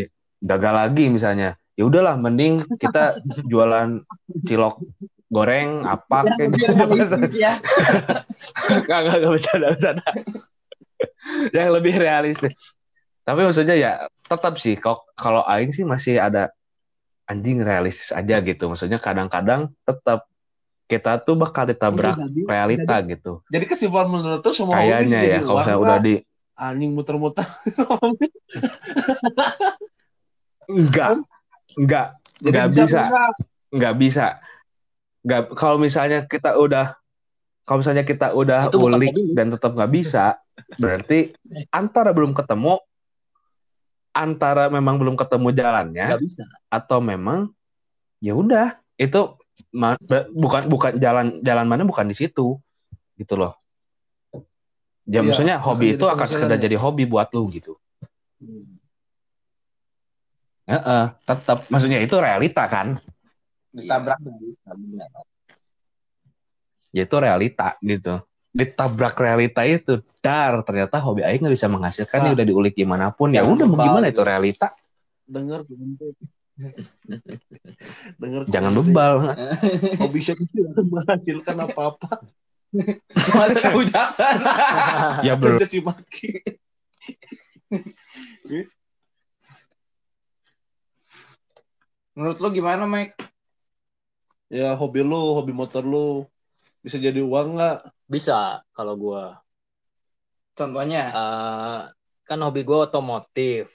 gagal 0.41 0.75
lagi 0.75 1.05
misalnya. 1.11 1.59
Ya 1.77 1.85
udahlah, 1.87 2.17
mending 2.17 2.63
kita 2.79 3.13
jualan 3.51 4.03
cilok 4.47 4.81
goreng 5.29 5.85
apa 5.85 6.25
kayak 6.25 6.57
gitu. 6.57 6.73
ya 7.37 7.53
Gak, 8.89 9.01
gak, 9.05 9.17
gak 9.21 9.31
bercanda, 9.31 9.67
bercanda. 9.77 10.07
Yang 11.57 11.69
lebih 11.77 11.95
realistis. 12.01 12.55
Tapi 13.29 13.45
maksudnya 13.45 13.77
ya 13.77 13.93
tetap 14.25 14.57
sih 14.57 14.81
kalau 14.81 15.05
kalau 15.13 15.45
aing 15.45 15.69
sih 15.69 15.85
masih 15.85 16.17
ada 16.17 16.49
anjing 17.29 17.61
realistis 17.61 18.09
aja 18.09 18.41
gitu. 18.41 18.73
Maksudnya 18.73 18.97
kadang-kadang 18.97 19.69
tetap 19.85 20.25
kita 20.89 21.21
tuh 21.21 21.37
bakal 21.37 21.69
ditabrak 21.69 22.17
Jadi- 22.17 22.49
realita 22.49 23.05
gitu. 23.05 23.45
jadi 23.53 23.69
kesimpulan 23.69 24.09
menurut 24.09 24.41
tuh 24.41 24.57
semua 24.57 24.81
Kayaknya 24.81 25.21
ya 25.21 25.37
jadi 25.37 25.41
kalau 25.45 25.61
saya 25.61 25.77
udah 25.77 25.99
di 26.01 26.15
anjing 26.57 26.97
muter-muter. 26.97 27.45
Enggak. 30.65 31.21
Enggak. 31.77 32.07
Jadi 32.41 32.55
Nggak 32.57 32.69
bisa, 32.73 33.01
enggak? 33.05 33.33
nggak 33.69 33.95
bisa. 34.01 34.27
Nggak 35.21 35.43
kalau 35.53 35.77
misalnya 35.77 36.19
kita 36.25 36.57
udah 36.57 36.97
kalau 37.69 37.85
misalnya 37.85 38.09
kita 38.09 38.33
udah 38.33 38.73
Itu 38.73 38.81
ulik 38.81 39.13
dan 39.37 39.53
tetap 39.53 39.77
nggak 39.77 39.93
bisa 39.93 40.41
berarti 40.81 41.37
antara 41.79 42.17
belum 42.17 42.33
ketemu 42.33 42.81
antara 44.19 44.67
memang 44.67 44.99
belum 44.99 45.15
ketemu 45.15 45.55
jalannya 45.55 46.07
Gak 46.19 46.23
bisa. 46.23 46.43
atau 46.67 46.99
memang 46.99 47.55
ya 48.19 48.35
udah 48.35 48.75
itu 48.99 49.39
bukan 50.35 50.67
bukan 50.67 50.99
jalan 50.99 51.39
jalan 51.47 51.67
mana 51.71 51.87
bukan 51.87 52.11
di 52.11 52.17
situ 52.19 52.59
gitu 53.15 53.35
loh. 53.39 53.55
Ya 55.09 55.23
Iya, 55.23 55.33
maksudnya 55.33 55.57
hobi 55.63 55.97
itu 55.97 56.05
akan 56.05 56.27
sekedar 56.27 56.59
ya. 56.59 56.69
jadi 56.69 56.77
hobi 56.77 57.07
buat 57.07 57.31
lu 57.33 57.49
gitu. 57.55 57.79
Heeh, 60.69 61.05
tetap 61.25 61.65
maksudnya 61.73 62.03
itu 62.03 62.13
realita 62.21 62.69
kan? 62.69 63.01
Ditabrak 63.73 64.21
ya 66.93 67.05
itu 67.05 67.17
realita 67.21 67.77
gitu 67.85 68.21
ditabrak 68.53 69.17
realita 69.21 69.63
itu. 69.65 70.01
Dar 70.19 70.61
ternyata 70.67 70.99
hobi 70.99 71.23
aing 71.23 71.41
nggak 71.45 71.55
bisa 71.55 71.71
menghasilkan 71.71 72.19
Nah. 72.21 72.25
nih 72.29 72.33
udah 72.35 72.47
diulik 72.47 72.75
gimana 72.75 73.15
pun 73.15 73.31
ya 73.33 73.47
udah 73.47 73.67
mau 73.69 73.79
gimana 73.79 74.11
gitu. 74.11 74.21
itu 74.21 74.29
realita? 74.29 74.69
Denger 75.29 75.61
Bente. 75.69 76.07
denger 78.21 78.43
jangan 78.51 78.73
bebal. 78.75 79.15
Hobi 80.03 80.19
saya 80.27 80.35
itu 80.43 80.51
tidak 80.51 80.83
menghasilkan 80.83 81.57
apa-apa? 81.71 82.11
Menghasilkan 83.31 83.73
hujatan 83.79 84.35
ya 85.23 85.39
belum 85.39 85.63
menurut 92.19 92.39
lu 92.43 92.49
gimana 92.51 92.85
Mike? 92.91 93.15
Ya 94.51 94.75
hobi 94.75 95.05
lu 95.05 95.39
hobi 95.39 95.53
motor 95.55 95.85
lu 95.85 96.27
bisa 96.81 96.97
jadi 96.97 97.21
uang 97.21 97.57
nggak 97.57 97.79
Bisa 98.09 98.65
kalau 98.73 98.97
gua. 98.97 99.25
contohnya 100.57 101.13
Eh, 101.15 101.81
kan 102.25 102.39
hobi 102.43 102.65
gua 102.65 102.89
otomotif. 102.89 103.71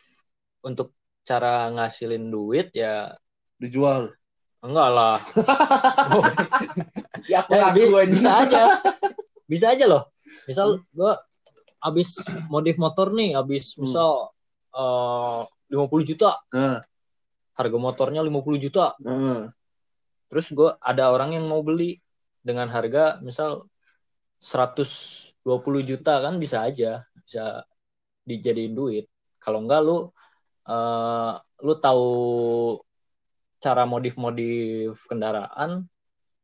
Untuk 0.60 0.92
cara 1.24 1.72
ngasilin 1.72 2.28
duit 2.28 2.76
ya 2.76 3.16
dijual 3.56 4.12
enggak 4.60 4.90
lah. 4.92 5.16
ya 7.32 7.44
aku 7.44 7.52
Ya, 7.56 7.72
laku 7.72 7.78
bi- 7.80 7.88
aja 7.94 8.10
bisa 8.10 8.32
aja. 8.44 8.64
Bisa 9.48 9.66
aja 9.72 9.86
loh. 9.88 10.04
Misal 10.44 10.84
gua 10.92 11.20
habis 11.80 12.20
modif 12.50 12.76
motor 12.76 13.12
nih, 13.12 13.36
habis 13.38 13.76
Hmm. 13.76 13.88
misal 13.88 14.12
eh 14.74 15.42
50 15.72 16.04
juta. 16.04 16.32
nah, 16.52 16.82
Harga 17.54 17.78
motornya 17.78 18.26
50 18.26 18.58
juta. 18.58 18.98
nah. 19.00 19.54
Terus 20.28 20.50
gua 20.52 20.76
ada 20.82 21.14
orang 21.14 21.38
yang 21.38 21.46
mau 21.46 21.62
beli 21.62 22.02
dengan 22.42 22.66
harga 22.68 23.22
misal 23.22 23.70
120 24.44 25.40
juta 25.88 26.20
kan 26.20 26.36
bisa 26.36 26.68
aja 26.68 27.08
bisa 27.24 27.64
dijadiin 28.28 28.76
duit. 28.76 29.08
Kalau 29.40 29.64
enggak 29.64 29.80
lu 29.88 30.12
eh, 30.68 31.34
lu 31.64 31.74
tahu 31.80 32.12
cara 33.64 33.88
modif-modif 33.88 35.00
kendaraan 35.08 35.88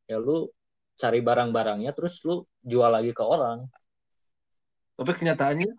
ya 0.07 0.15
lu 0.15 0.47
cari 0.95 1.19
barang-barangnya 1.19 1.91
terus 1.91 2.23
lu 2.23 2.47
jual 2.63 2.87
lagi 2.87 3.11
ke 3.11 3.23
orang. 3.23 3.67
tapi 4.99 5.15
kenyataannya 5.15 5.71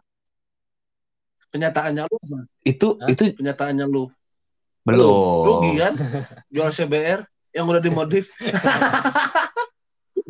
kenyataannya 1.53 2.09
lu 2.09 2.17
itu 2.65 2.97
Hah? 2.97 3.09
itu 3.13 3.37
kenyataannya 3.37 3.85
lu 3.85 4.09
belum 4.81 5.13
rugi 5.45 5.73
kan 5.77 5.95
jual 6.49 6.73
CBR 6.73 7.21
yang 7.53 7.69
udah 7.69 7.83
dimodif 7.85 8.33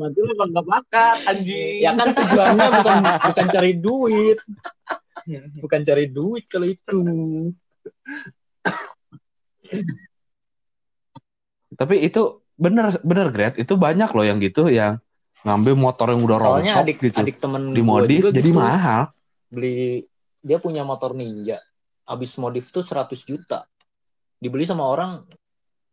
nanti 0.00 0.18
lu 0.24 0.32
nggak 0.32 0.64
bakat 0.64 1.18
anjing 1.28 1.84
Ya 1.84 1.92
kan 1.92 2.16
tujuannya 2.16 2.66
bukan 2.80 2.96
bukan 3.28 3.46
cari 3.52 3.72
duit. 3.76 4.38
Bukan 5.60 5.80
cari 5.84 6.04
duit 6.08 6.44
kalau 6.48 6.66
itu. 6.66 6.98
tapi 11.78 12.02
itu 12.02 12.42
bener 12.58 12.98
bener 13.00 13.30
Gret 13.32 13.54
itu 13.56 13.72
banyak 13.78 14.10
loh 14.12 14.26
yang 14.26 14.42
gitu 14.42 14.68
yang 14.68 14.98
ngambil 15.46 15.78
motor 15.78 16.12
yang 16.12 16.20
udah 16.26 16.36
Soalnya 16.36 16.74
rongsok 16.76 16.84
adik 16.84 16.96
gitu 17.00 17.18
adik 17.22 17.36
temen 17.40 17.62
dimodif 17.72 18.28
jadi 18.28 18.50
gitu. 18.50 18.58
mahal 18.58 19.14
beli 19.48 20.04
dia 20.44 20.60
punya 20.60 20.84
motor 20.84 21.16
ninja 21.16 21.62
habis 22.04 22.36
modif 22.36 22.68
tuh 22.68 22.84
100 22.84 23.14
juta 23.24 23.64
dibeli 24.36 24.64
sama 24.64 24.88
orang 24.88 25.24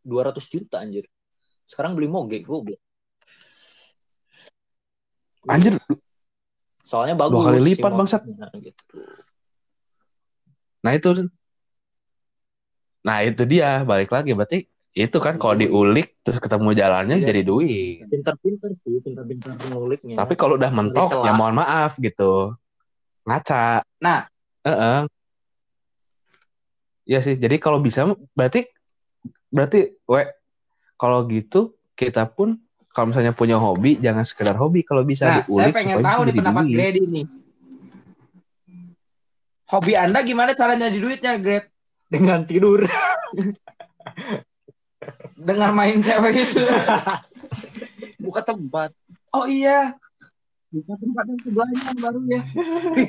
200 0.08 0.40
juta 0.48 0.80
anjir. 0.80 1.04
Sekarang 1.68 2.00
beli 2.00 2.08
moge 2.08 2.40
goblok. 2.40 2.80
Anjir, 5.48 5.74
Soalnya 6.82 7.16
bagus. 7.16 7.44
kali 7.44 7.60
si 7.60 7.66
lipat, 7.74 7.92
bangsat. 7.92 8.22
motornya, 8.24 8.48
Gitu. 8.62 8.84
nah 10.80 10.92
itu. 10.92 11.10
Nah 13.04 13.18
itu 13.24 13.44
dia, 13.44 13.84
balik 13.84 14.08
lagi. 14.10 14.32
Berarti 14.32 14.58
itu 14.92 15.18
kan 15.20 15.36
kalau 15.36 15.54
Duit. 15.54 15.68
diulik 15.68 16.08
terus 16.22 16.40
ketemu 16.40 16.70
jalannya 16.74 17.18
Iya. 17.18 17.28
jadi 17.28 17.42
duit. 17.44 18.04
Pinter-pinter 18.08 18.70
sih, 18.78 18.98
pinter-pinter 18.98 19.52
nguliknya. 19.70 20.16
Tapi 20.16 20.34
kalau 20.34 20.56
udah 20.56 20.72
mentok 20.72 21.22
ya 21.22 21.32
mohon 21.32 21.56
maaf 21.56 21.96
gitu. 21.98 22.56
Ngaca. 23.24 23.84
Nah. 24.00 24.26
Heeh. 24.64 25.00
Iya 27.06 27.20
sih. 27.22 27.36
Jadi 27.36 27.56
kalau 27.58 27.80
bisa 27.80 28.04
berarti 28.32 28.68
berarti 29.48 29.96
we 30.04 30.28
kalau 30.96 31.24
gitu 31.28 31.76
kita 31.96 32.28
pun 32.28 32.60
kalau 32.98 33.14
misalnya 33.14 33.38
punya 33.38 33.62
hobi 33.62 34.02
jangan 34.02 34.26
sekedar 34.26 34.58
hobi 34.58 34.82
kalau 34.82 35.06
bisa 35.06 35.30
Nah, 35.30 35.34
saya 35.38 35.46
diulik 35.46 35.74
pengen 35.78 35.96
supaya 36.02 36.10
tahu 36.10 36.22
di 36.26 36.34
pendapat 36.34 36.64
duit. 36.66 36.74
Grady 36.82 37.02
nih. 37.06 37.26
Hobi 39.68 39.94
Anda 39.94 40.20
gimana 40.26 40.58
caranya 40.58 40.90
di 40.90 40.98
duitnya, 40.98 41.38
Grade? 41.38 41.70
dengan 42.08 42.44
tidur. 42.48 42.84
Dengan 45.38 45.72
main 45.72 46.02
cewek 46.02 46.34
itu. 46.36 46.64
Buka 48.20 48.42
tempat. 48.44 48.92
Oh 49.32 49.46
iya. 49.48 49.94
Bukan 50.74 50.98
tempat 51.00 51.24
yang 51.32 51.40
sebelahnya 51.46 51.80
yang 51.80 52.00
baru 52.02 52.20
ya. 52.28 52.42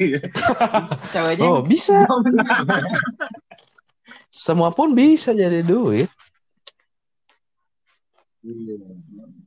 Ceweknya 1.15 1.47
Oh, 1.49 1.65
bisa. 1.65 2.07
Semua 4.47 4.71
pun 4.71 4.95
bisa 4.95 5.35
jadi 5.35 5.65
duit. 5.65 6.07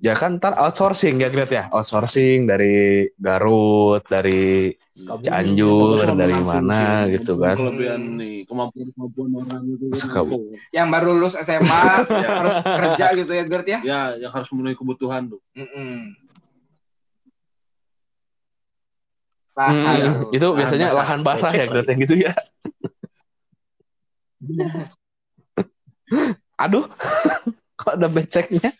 Ya 0.01 0.17
kan 0.17 0.41
ntar 0.41 0.57
outsourcing 0.57 1.21
ya 1.21 1.29
Gret 1.29 1.53
ya. 1.53 1.69
Outsourcing 1.69 2.49
dari 2.49 3.05
Garut, 3.21 4.01
dari 4.09 4.73
Cianjur, 5.21 6.17
dari 6.17 6.33
mana 6.41 7.05
sih. 7.05 7.21
gitu 7.21 7.37
kan. 7.37 7.53
Kelebihan 7.53 8.17
nih, 8.17 8.41
kemampuan-kemampuan 8.49 9.29
orang 9.45 9.61
itu. 9.69 9.85
kan. 9.93 10.01
Suka- 10.01 10.25
yang 10.73 10.89
baru 10.89 11.13
lulus 11.13 11.37
SMA 11.37 11.85
Ya. 12.17 12.29
harus 12.41 12.55
kerja 12.57 13.05
gitu 13.13 13.29
ya, 13.29 13.43
Gert 13.45 13.67
ya. 13.69 13.79
Ya, 13.85 14.01
yang 14.17 14.33
harus 14.33 14.49
memenuhi 14.49 14.73
kebutuhan 14.73 15.29
tuh. 15.29 15.37
Mm-mm. 15.53 16.17
Nah, 19.51 19.67
Hmm, 19.69 19.85
aduh. 19.85 20.33
itu 20.33 20.47
biasanya 20.57 20.87
basah. 20.89 20.97
lahan 20.97 21.19
basah 21.21 21.51
ya 21.53 21.65
Gret 21.69 21.85
yang 21.85 21.99
gitu 22.01 22.15
ya. 22.25 22.33
Aduh, 26.57 26.85
kok 27.79 27.93
ada 27.97 28.07
beceknya? 28.09 28.73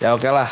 Ya 0.00 0.16
oke 0.16 0.28
lah. 0.28 0.50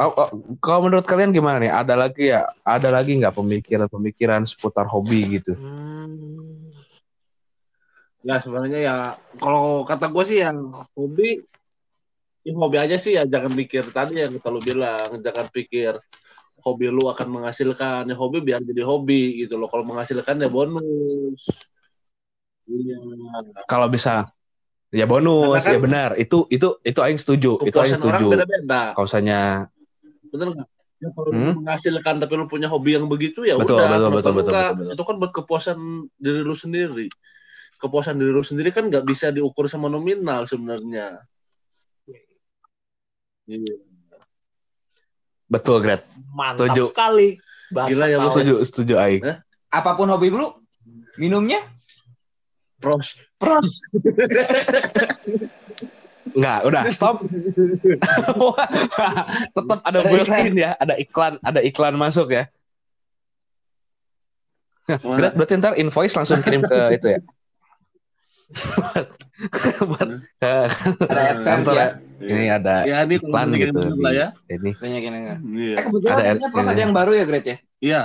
Oh, 0.00 0.12
oh, 0.16 0.28
kalau 0.64 0.88
menurut 0.88 1.04
kalian 1.04 1.30
gimana 1.36 1.60
nih? 1.60 1.68
Ada 1.68 1.94
lagi 1.94 2.32
ya? 2.32 2.48
Ada 2.64 2.88
lagi 2.88 3.20
nggak 3.20 3.36
pemikiran-pemikiran 3.36 4.48
seputar 4.48 4.88
hobi 4.88 5.38
gitu? 5.38 5.52
Hmm. 5.54 6.72
Ya 8.24 8.40
sebenarnya 8.42 8.80
ya 8.80 8.96
kalau 9.38 9.84
kata 9.86 10.10
gue 10.10 10.24
sih 10.26 10.40
yang 10.42 10.72
hobi 10.96 11.44
ya 12.42 12.52
hobi 12.56 12.76
aja 12.80 12.96
sih 12.96 13.12
ya 13.14 13.28
jangan 13.28 13.52
pikir 13.52 13.84
tadi 13.92 14.24
yang 14.24 14.32
kita 14.32 14.48
lu 14.48 14.60
bilang 14.64 15.20
jangan 15.20 15.46
pikir 15.52 16.00
hobi 16.64 16.88
lu 16.88 17.06
akan 17.12 17.28
menghasilkan 17.28 18.08
ya 18.08 18.16
hobi 18.16 18.40
biar 18.40 18.64
jadi 18.64 18.82
hobi 18.88 19.44
gitu 19.44 19.60
loh 19.60 19.68
kalau 19.68 19.84
menghasilkan 19.84 20.40
ya 20.40 20.48
bonus 20.48 21.68
iya 22.64 22.96
Kalau 23.68 23.88
bisa 23.92 24.24
ya 24.88 25.04
bonus, 25.04 25.60
Karena 25.60 25.64
kan- 25.64 25.74
ya 25.74 25.80
benar. 25.80 26.10
Itu 26.16 26.48
itu 26.48 26.80
itu 26.80 26.98
aing 26.98 27.20
setuju. 27.20 27.60
itu 27.62 27.76
aing 27.76 27.94
orang 27.96 28.20
setuju. 28.20 28.26
beda-beda 28.32 28.82
Kalau 28.96 29.06
misalnya 29.06 29.40
bener 30.28 30.46
nggak 30.52 30.68
ya, 30.98 31.08
kalau 31.14 31.30
Hmm? 31.32 31.54
menghasilkan 31.62 32.14
tapi 32.18 32.32
lu 32.34 32.44
punya 32.44 32.68
hobi 32.68 32.96
yang 32.96 33.06
begitu 33.06 33.44
ya 33.44 33.54
Betul, 33.54 33.78
udah 33.80 33.88
betul, 33.88 34.10
betul, 34.12 34.32
betul, 34.34 34.52
betul, 34.52 34.76
betul. 34.76 34.92
itu 34.92 35.02
kan 35.04 35.14
buat 35.16 35.32
kepuasan 35.32 35.78
diri 36.14 36.40
lu 36.42 36.52
sendiri 36.52 37.06
kepuasan 37.78 38.18
diri 38.18 38.28
lu 38.28 38.42
sendiri 38.42 38.68
kan 38.68 38.88
nggak 38.88 39.04
bisa 39.04 39.30
diukur 39.30 39.70
sama 39.70 39.86
nominal 39.86 40.44
sebenarnya 40.44 41.22
iya 43.46 43.74
betul 45.48 45.80
Gret. 45.80 46.04
Mantap 46.28 46.68
Setuju. 46.68 46.84
kali. 46.92 47.40
Bahasa 47.68 47.88
Gila 47.88 48.04
ya. 48.06 48.18
Setuju, 48.20 48.54
setuju 48.62 48.94
aing. 48.96 49.22
apa 49.68 49.90
pun 49.94 50.08
hobi 50.08 50.28
lu, 50.28 50.44
minumnya 51.16 51.60
pros 52.76 53.20
pros. 53.38 53.82
Enggak, 56.36 56.58
udah 56.68 56.82
stop. 56.92 57.16
Tetap 59.56 59.78
ada 59.82 59.98
Ada 60.04 60.10
built-in 60.10 60.54
ya, 60.54 60.70
ada 60.76 60.94
iklan, 61.00 61.40
ada 61.40 61.60
iklan 61.64 61.96
masuk 61.96 62.28
ya. 62.30 62.44
Gret, 64.88 65.36
berarti 65.36 65.52
ntar 65.60 65.76
invoice 65.76 66.16
langsung 66.16 66.40
kirim 66.40 66.64
ke 66.64 66.78
itu 66.96 67.06
ya. 67.16 67.20
buat 69.84 70.08
ke 70.40 70.54
Ada 71.04 71.22
AdSense 71.36 71.68
ya. 71.68 71.76
ya. 71.76 71.88
Ini 72.18 72.46
ada 72.50 72.82
ya 72.88 72.96
ini 73.06 73.14
iklan 73.20 73.52
gitu. 73.54 73.78
lah 74.00 74.10
di- 74.10 74.18
ya 74.18 74.28
Ini. 74.50 74.70
Banyak 74.74 75.00
yang 75.04 75.14
iya 75.54 75.74
Eh 75.76 75.82
kebetulan 75.86 76.16
Ada 76.34 76.48
pros 76.50 76.66
ada 76.66 76.80
yang 76.80 76.94
baru 76.96 77.12
ya, 77.14 77.24
Gret 77.28 77.46
ya? 77.46 77.56
iya 77.78 78.00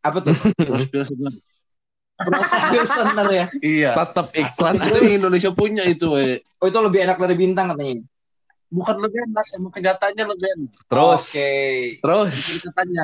Apa 0.00 0.22
tuh? 0.22 0.32
pros 0.64 0.88
Pros 2.18 2.50
listener 2.74 3.28
ya. 3.30 3.46
iya 3.62 3.90
Tetap 3.94 4.34
iklan. 4.34 4.74
itu 4.82 4.98
yang 4.98 5.16
Indonesia 5.22 5.50
punya 5.54 5.82
itu 5.86 6.06
we. 6.10 6.42
Oh 6.58 6.66
itu 6.66 6.78
lebih 6.78 7.06
enak 7.06 7.16
dari 7.16 7.34
bintang 7.34 7.70
katanya. 7.70 8.02
bukan 8.68 9.00
lebih 9.00 9.24
enak 9.24 9.46
emang 9.56 9.72
kenyataannya 9.72 10.24
lebih 10.28 10.48
enak 10.52 10.72
Terus. 10.90 11.22
Oke. 11.30 11.52
Terus. 12.02 12.34
kenyataannya 12.60 13.02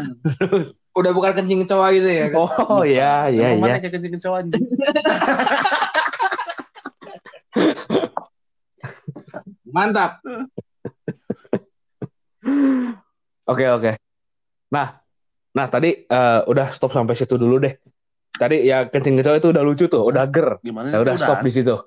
Udah 0.94 1.10
bukan 1.10 1.32
kencing 1.34 1.64
kecoa 1.64 1.86
gitu 1.90 2.06
ya. 2.06 2.26
kan? 2.30 2.38
Oh 2.68 2.84
ya, 2.84 3.26
ya, 3.26 3.54
Emang 3.54 3.70
ya. 3.70 3.74
mana 3.74 3.80
kayak 3.80 3.92
kencing 3.96 4.14
kecoa 4.14 4.36
anjing 4.42 4.62
Mantap. 9.74 10.22
Oke, 13.44 13.64
oke. 13.66 13.90
Nah, 14.70 14.88
nah 15.50 15.66
tadi 15.66 16.04
eh, 16.04 16.40
udah 16.44 16.66
stop 16.70 16.92
sampai 16.92 17.14
situ 17.14 17.34
dulu 17.34 17.58
deh. 17.58 17.74
Tadi 18.34 18.66
ya 18.66 18.90
kencing 18.90 19.22
kecoa 19.22 19.38
itu 19.38 19.54
udah 19.54 19.62
lucu 19.62 19.86
tuh, 19.86 20.02
udah 20.10 20.26
ger. 20.26 20.58
gimana 20.58 20.90
Ya 20.90 20.98
udah 20.98 21.14
stop 21.14 21.46
di 21.46 21.54
situ. 21.54 21.78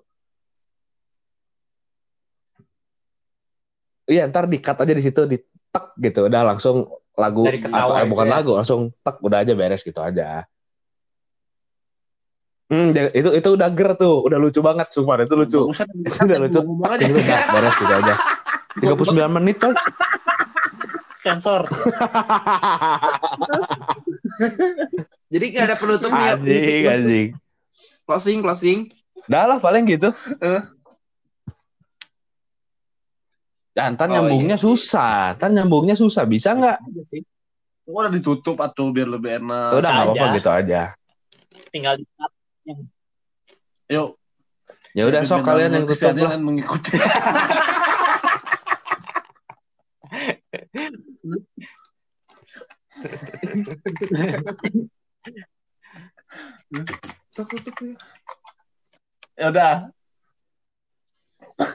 Iya, 4.07 4.31
ntar 4.31 4.47
di-cut 4.47 4.79
aja 4.79 4.95
di 4.95 5.03
situ, 5.03 5.27
di 5.27 5.35
tek 5.67 5.91
gitu, 5.99 6.31
udah 6.31 6.47
langsung 6.47 6.87
lagu 7.19 7.51
atau 7.51 7.99
eh, 7.99 8.07
itu 8.07 8.11
bukan 8.15 8.27
ya. 8.31 8.39
lagu, 8.39 8.55
langsung 8.55 8.95
tek 9.03 9.19
udah 9.19 9.43
aja 9.43 9.51
beres 9.51 9.83
gitu 9.83 9.99
aja. 9.99 10.47
Hmm, 12.71 12.95
itu 12.95 13.35
itu 13.35 13.49
udah 13.51 13.67
ger 13.75 13.99
tuh, 13.99 14.23
udah 14.23 14.39
lucu 14.39 14.63
banget 14.63 14.87
sumpah, 14.95 15.27
itu 15.27 15.35
lucu. 15.35 15.67
Bagusan 15.67 15.91
Udah 16.27 16.39
lucu. 16.39 16.59
aja 16.87 17.03
Itu 17.03 17.19
udah 17.19 17.39
beres 17.51 17.75
gitu 17.75 17.91
aja. 17.91 18.15
39 18.79 19.35
menit 19.35 19.59
coy. 19.59 19.75
Sensor. 21.19 21.67
Jadi 25.27 25.45
gak 25.51 25.65
ada 25.67 25.75
penutupnya. 25.75 26.39
anjing, 26.39 26.83
anjing. 26.87 27.27
Closing, 28.07 28.39
closing. 28.39 28.79
Udah 29.27 29.43
lah 29.43 29.59
paling 29.59 29.83
gitu. 29.83 30.15
Ntar 33.77 34.07
Oh, 34.07 34.09
nyambungnya 34.09 34.57
susah, 34.57 35.37
ntar 35.37 35.53
nyambungnya 35.53 35.93
susah, 35.93 36.25
bisa 36.25 36.57
nggak? 36.57 36.81
Aja 36.81 37.03
sih. 37.05 37.21
udah 37.87 38.11
ditutup 38.11 38.59
atau 38.59 38.91
biar 38.91 39.07
lebih 39.07 39.39
enak 39.39 39.79
Udah 39.79 39.89
nggak 39.93 40.05
apa-apa 40.11 40.25
aja. 40.25 40.35
gitu 40.35 40.49
aja. 40.49 40.81
Tinggal 41.71 41.93
di 41.99 42.03
yuk 43.87 44.19
Ya 44.91 45.07
udah 45.07 45.21
sok 45.23 45.45
kalian 45.45 45.71
yang 45.77 45.85
tutup 45.85 46.17
lah. 46.17 46.35
kan 46.35 46.41
mengikuti 46.43 46.97
Sok 57.31 57.47
tutup 57.55 57.75
ya. 57.79 57.95
ya 59.37 59.45
udah 59.53 59.73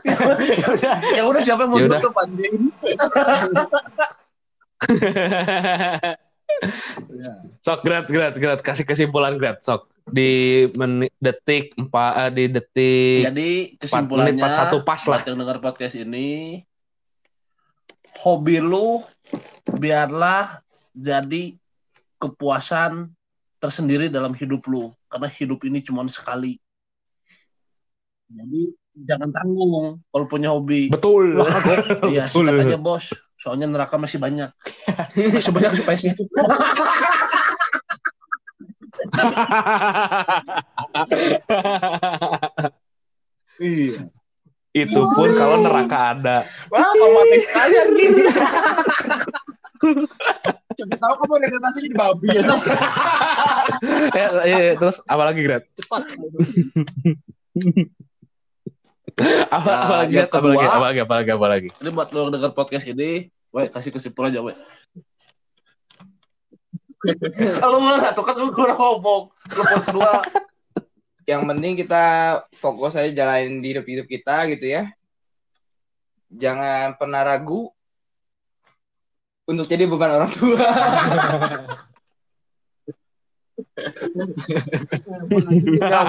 ya 0.05 0.67
udah. 0.69 0.95
ya 1.17 1.23
udah 1.27 1.41
siapa 1.43 1.63
yang 1.67 1.71
mau 1.71 1.79
Ya 1.81 1.87
udah. 1.91 2.01
tutup 2.03 2.15
anjing 2.23 2.55
sok 7.63 7.81
gerat 7.87 8.07
gerat 8.11 8.35
gerat 8.37 8.61
kasih 8.63 8.85
kesimpulan 8.87 9.39
gerat 9.39 9.63
sok 9.63 9.87
di 10.11 10.67
menit 10.75 11.15
detik 11.23 11.75
empat 11.79 12.13
eh, 12.19 12.31
di 12.35 12.45
detik 12.51 13.23
jadi 13.31 13.51
kesimpulannya 13.79 14.39
empat 14.39 14.53
satu 14.55 14.83
pas 14.83 15.03
lah. 15.07 15.23
yang 15.27 15.39
dengar 15.39 15.63
podcast 15.63 15.95
ini 15.99 16.63
hobi 18.23 18.59
lu 18.59 19.03
biarlah 19.79 20.61
jadi 20.95 21.57
kepuasan 22.19 23.11
tersendiri 23.63 24.11
dalam 24.11 24.35
hidup 24.35 24.67
lu 24.67 24.91
karena 25.07 25.31
hidup 25.31 25.63
ini 25.63 25.79
cuma 25.79 26.03
sekali 26.11 26.59
Jadi 28.33 28.75
jangan 28.97 29.29
tanggung 29.29 30.01
kalau 30.09 30.25
punya 30.25 30.49
hobi. 30.57 30.89
Betul. 30.89 31.37
Iya, 32.09 32.25
Betul. 32.27 32.49
sikat 32.49 32.65
aja 32.65 32.79
bos. 32.81 33.13
Soalnya 33.37 33.69
neraka 33.69 34.01
masih 34.01 34.17
banyak. 34.17 34.49
Masih 35.13 35.53
banyak 35.53 35.73
space-nya. 35.77 36.17
Iya. 43.63 44.11
Itu 44.73 45.01
pun 45.13 45.29
kalau 45.37 45.61
neraka 45.61 46.17
ada. 46.17 46.37
Wah, 46.73 46.83
otomatis 46.83 47.45
kalian 47.53 47.89
gini. 47.95 48.25
Coba 50.73 50.95
tahu 50.97 51.15
kamu 51.19 51.35
regenerasi 51.41 51.79
jadi 51.83 51.97
babi 51.97 52.27
ya. 52.31 52.43
Eh, 54.13 54.29
eh, 54.49 54.71
terus 54.75 54.99
apa 55.05 55.23
lagi 55.23 55.41
Gret? 55.41 55.65
Cepat. 55.75 56.03
Apa, 59.53 59.69
Nah, 59.69 59.81
apa 59.85 59.95
lagi? 60.01 60.15
yang 60.17 60.25
Gret? 60.25 60.33
Apa 60.33 60.41
lagi? 60.41 60.57
kedua- 60.57 60.73
Apa 60.73 60.87
lagi? 60.89 61.01
Apa 61.01 61.15
lagi? 61.15 61.31
Apa 61.31 61.47
lagi? 61.47 61.69
Ini 61.79 61.91
buat 61.93 62.09
lo 62.11 62.19
yang 62.19 62.33
denger 62.33 62.53
podcast 62.53 62.87
ini, 62.89 63.11
Weh, 63.51 63.67
kasih 63.69 63.93
kesimpulan 63.93 64.33
aja, 64.33 64.41
Weh. 64.41 64.57
Kalau 67.61 67.79
mau 67.79 67.99
satu 67.99 68.23
kan 68.23 68.39
gue 68.39 68.49
udah 68.49 68.79
ngomong. 68.79 69.23
Telepon 69.45 69.81
kedua. 69.85 70.13
Yang 71.23 71.43
penting 71.45 71.73
kita 71.77 72.05
fokus 72.53 72.95
aja 72.95 73.11
jalanin 73.13 73.61
di 73.61 73.75
hidup-hidup 73.75 74.07
kita 74.07 74.49
gitu 74.49 74.67
ya. 74.71 74.89
Jangan 76.33 76.97
pernah 76.97 77.21
ragu 77.21 77.69
untuk 79.53 79.69
jadi 79.69 79.85
beban 79.85 80.17
orang 80.17 80.33
tua. 80.33 80.65
Ya, 85.77 86.01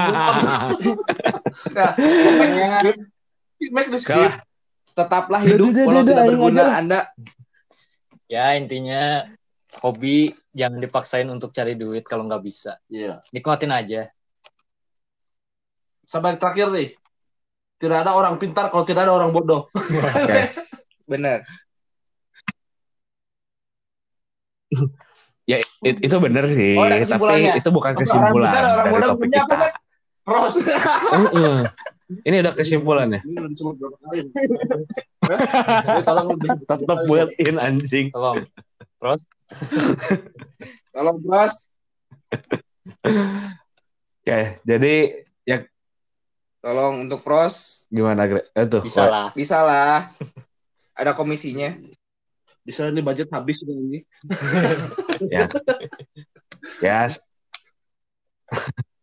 bukan. 3.60 4.32
Tetaplah 4.94 5.42
hidup 5.42 5.74
walau 5.84 6.04
tidak 6.06 6.24
berguna. 6.30 6.64
Anda. 6.78 7.00
Ya 8.30 8.56
intinya 8.58 9.30
hobi 9.82 10.34
jangan 10.54 10.80
dipaksain 10.82 11.28
untuk 11.30 11.50
cari 11.54 11.74
duit 11.74 12.06
kalau 12.06 12.30
nggak 12.30 12.44
bisa. 12.46 12.78
Iya. 12.90 13.20
Nikmatin 13.34 13.74
aja. 13.74 14.02
Sampai 16.06 16.38
terakhir 16.38 16.70
nih. 16.70 16.90
Tidak 17.82 18.00
ada 18.00 18.16
orang 18.16 18.40
pintar 18.40 18.72
kalau 18.72 18.86
tidak 18.88 19.10
ada 19.10 19.14
orang 19.18 19.34
bodoh. 19.34 19.68
Oke. 19.74 20.42
Bener. 21.12 21.44
Ya 25.44 25.60
it- 25.84 26.00
itu 26.00 26.16
bener 26.24 26.48
sih, 26.48 26.80
Oh, 26.80 26.88
ada 26.88 27.04
tapi 27.04 27.60
itu 27.60 27.68
bukan 27.68 27.92
Orang 27.92 28.00
kesimpulan 28.00 28.48
pintar, 28.48 28.64
orang 28.64 28.88
dari 28.88 29.04
topik 29.04 29.20
punya 29.20 29.44
apa, 29.44 29.52
kita. 29.52 29.60
Bet? 29.60 29.74
Pros. 30.24 30.56
Heeh. 31.12 31.58
Ini 32.24 32.36
udah 32.40 32.54
kesimpulannya. 32.56 33.20
Tolong 36.08 36.40
Tetap 36.64 36.98
built 37.08 37.32
in 37.44 37.60
anjing. 37.60 38.08
Tolong. 38.16 38.48
Tolong 40.96 41.18
bros. 41.20 41.68
Oke, 44.24 44.40
jadi 44.64 44.96
Tolong 46.64 47.04
untuk 47.04 47.20
pros 47.28 47.84
gimana 47.92 48.24
Gre? 48.24 48.48
Eh, 48.56 48.64
tuh, 48.72 48.88
Bisa 48.88 49.12
lah. 49.12 49.28
bisa 49.36 49.60
lah. 49.68 50.08
Ada 50.96 51.12
komisinya. 51.12 51.76
Bisa 52.64 52.88
ini 52.88 53.04
budget 53.04 53.28
habis 53.28 53.60
ini. 53.68 54.08
ya. 55.36 55.52
Ya. 56.80 57.12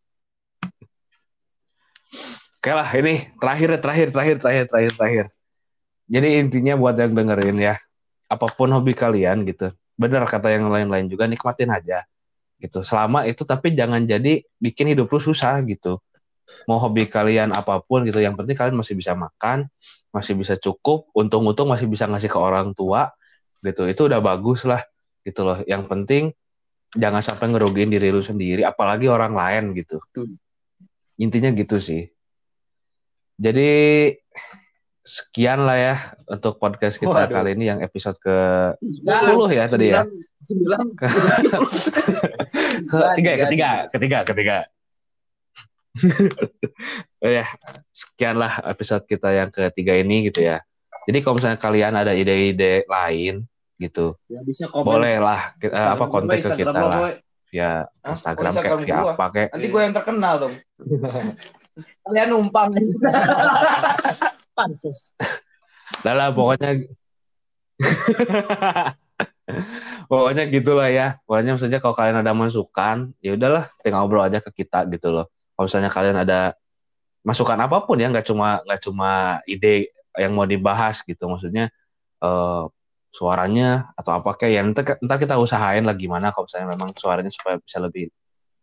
Oke 2.60 2.72
lah, 2.76 2.88
ini 2.92 3.24
terakhir, 3.40 3.80
terakhir, 3.80 4.08
terakhir, 4.12 4.36
terakhir, 4.40 4.64
terakhir, 4.68 4.92
terakhir. 4.96 5.26
Jadi 6.10 6.28
intinya 6.42 6.76
buat 6.76 6.98
yang 6.98 7.16
dengerin 7.16 7.56
ya, 7.56 7.80
apa 8.28 8.46
pun 8.52 8.68
hobi 8.74 8.92
kalian 8.92 9.46
gitu, 9.48 9.70
bener 9.96 10.26
kata 10.26 10.50
yang 10.52 10.68
lain-lain 10.68 11.06
juga 11.08 11.24
nikmatin 11.24 11.70
aja 11.70 12.04
gitu. 12.60 12.84
Selama 12.84 13.24
itu 13.24 13.46
tapi 13.48 13.72
jangan 13.72 14.04
jadi 14.04 14.44
bikin 14.60 14.92
hidup 14.92 15.08
lu 15.08 15.22
susah 15.22 15.62
gitu. 15.64 16.02
Mau 16.66 16.82
hobi 16.82 17.06
kalian 17.06 17.54
apa 17.54 17.78
pun 17.80 18.02
gitu, 18.04 18.18
yang 18.18 18.34
penting 18.34 18.58
kalian 18.58 18.74
masih 18.74 18.98
bisa 18.98 19.14
makan, 19.14 19.70
masih 20.10 20.34
bisa 20.34 20.58
cukup, 20.58 21.06
untung-untung 21.14 21.70
masih 21.70 21.86
bisa 21.86 22.10
ngasih 22.10 22.28
ke 22.28 22.36
orang 22.36 22.74
tua 22.74 23.14
gitu. 23.64 23.88
Itu 23.88 24.08
udah 24.08 24.20
bagus 24.20 24.64
lah 24.68 24.82
gitu 25.24 25.44
loh. 25.44 25.58
Yang 25.64 25.82
penting 25.88 26.24
jangan 26.96 27.22
sampai 27.22 27.54
ngerugiin 27.54 27.92
diri 27.92 28.10
lu 28.10 28.20
sendiri, 28.20 28.66
apalagi 28.66 29.06
orang 29.06 29.36
lain 29.36 29.76
gitu. 29.78 30.02
Intinya 31.20 31.52
gitu 31.54 31.78
sih. 31.78 32.10
Jadi 33.40 33.70
sekian 35.00 35.64
lah 35.64 35.78
ya 35.80 35.96
untuk 36.28 36.60
podcast 36.60 37.00
kita 37.00 37.24
Waduh. 37.26 37.32
kali 37.40 37.56
ini 37.56 37.72
yang 37.72 37.80
episode 37.80 38.20
ke 38.20 38.36
10 38.84 39.56
ya 39.56 39.64
tadi 39.66 39.86
ya. 39.90 40.04
Sembilan. 40.44 40.84
Ke, 40.96 41.06
ketiga, 43.16 43.30
ya, 43.32 43.38
ketiga, 43.44 43.70
ketiga, 43.92 44.18
ketiga. 44.24 44.56
Oh 47.20 47.28
ya, 47.28 47.44
sekian 47.92 48.40
lah 48.40 48.64
episode 48.64 49.04
kita 49.04 49.28
yang 49.28 49.52
ketiga 49.52 49.92
ini 49.92 50.32
gitu 50.32 50.40
ya. 50.40 50.64
Jadi 51.04 51.20
kalau 51.20 51.36
misalnya 51.36 51.60
kalian 51.60 51.92
ada 52.00 52.16
ide-ide 52.16 52.88
lain 52.88 53.44
gitu, 53.80 54.12
Ya 54.28 54.44
bisa 54.44 54.68
komen. 54.68 54.84
boleh 54.84 55.16
lah 55.16 55.56
eh, 55.56 55.72
apa 55.72 56.04
kontak 56.06 56.36
gue, 56.36 56.44
ke 56.44 56.60
kita 56.60 56.70
lah 56.76 57.16
via 57.50 57.82
Hah? 58.06 58.14
Instagram 58.14 58.52
Oh, 58.52 58.54
kayak 58.54 58.54
Instagram 58.54 58.80
via 58.86 58.94
gua. 58.94 59.12
apa 59.18 59.24
kayak 59.34 59.48
Nanti 59.56 59.66
gue 59.66 59.80
yang 59.82 59.94
terkenal 59.96 60.34
dong. 60.38 60.54
Kalian 62.06 62.28
numpang. 62.30 62.70
Pansus. 64.56 65.10
Lah 66.06 66.14
lah 66.14 66.28
pokoknya 66.30 66.70
pokoknya 70.10 70.44
gitulah 70.46 70.88
ya. 70.88 71.18
Pokoknya 71.26 71.58
maksudnya 71.58 71.78
kalau 71.82 71.94
kalian 71.96 72.22
ada 72.22 72.32
masukan, 72.36 73.10
ya 73.18 73.34
udahlah 73.34 73.66
tinggal 73.82 74.06
ngobrol 74.06 74.22
aja 74.22 74.38
ke 74.38 74.62
kita 74.62 74.86
gitu 74.90 75.10
loh. 75.10 75.26
Kalau 75.58 75.66
misalnya 75.66 75.90
kalian 75.90 76.16
ada 76.22 76.40
masukan 77.26 77.58
apa 77.58 77.82
pun 77.84 77.98
ya, 78.00 78.08
nggak 78.08 78.26
cuma 78.30 78.62
nggak 78.64 78.80
cuma 78.86 79.10
ide 79.44 79.90
yang 80.14 80.32
mau 80.38 80.46
dibahas 80.46 81.02
gitu. 81.02 81.26
Maksudnya 81.26 81.68
eh, 82.22 82.62
suaranya 83.10 83.90
atau 83.98 84.22
apa 84.22 84.38
kayak 84.38 84.52
ya 84.54 84.62
ntar, 84.70 84.84
ntar 85.02 85.18
kita 85.18 85.34
usahain 85.36 85.82
lah 85.82 85.98
gimana 85.98 86.30
kalau 86.30 86.46
misalnya 86.46 86.78
memang 86.78 86.94
suaranya 86.94 87.30
supaya 87.30 87.58
bisa 87.58 87.82
lebih 87.82 88.06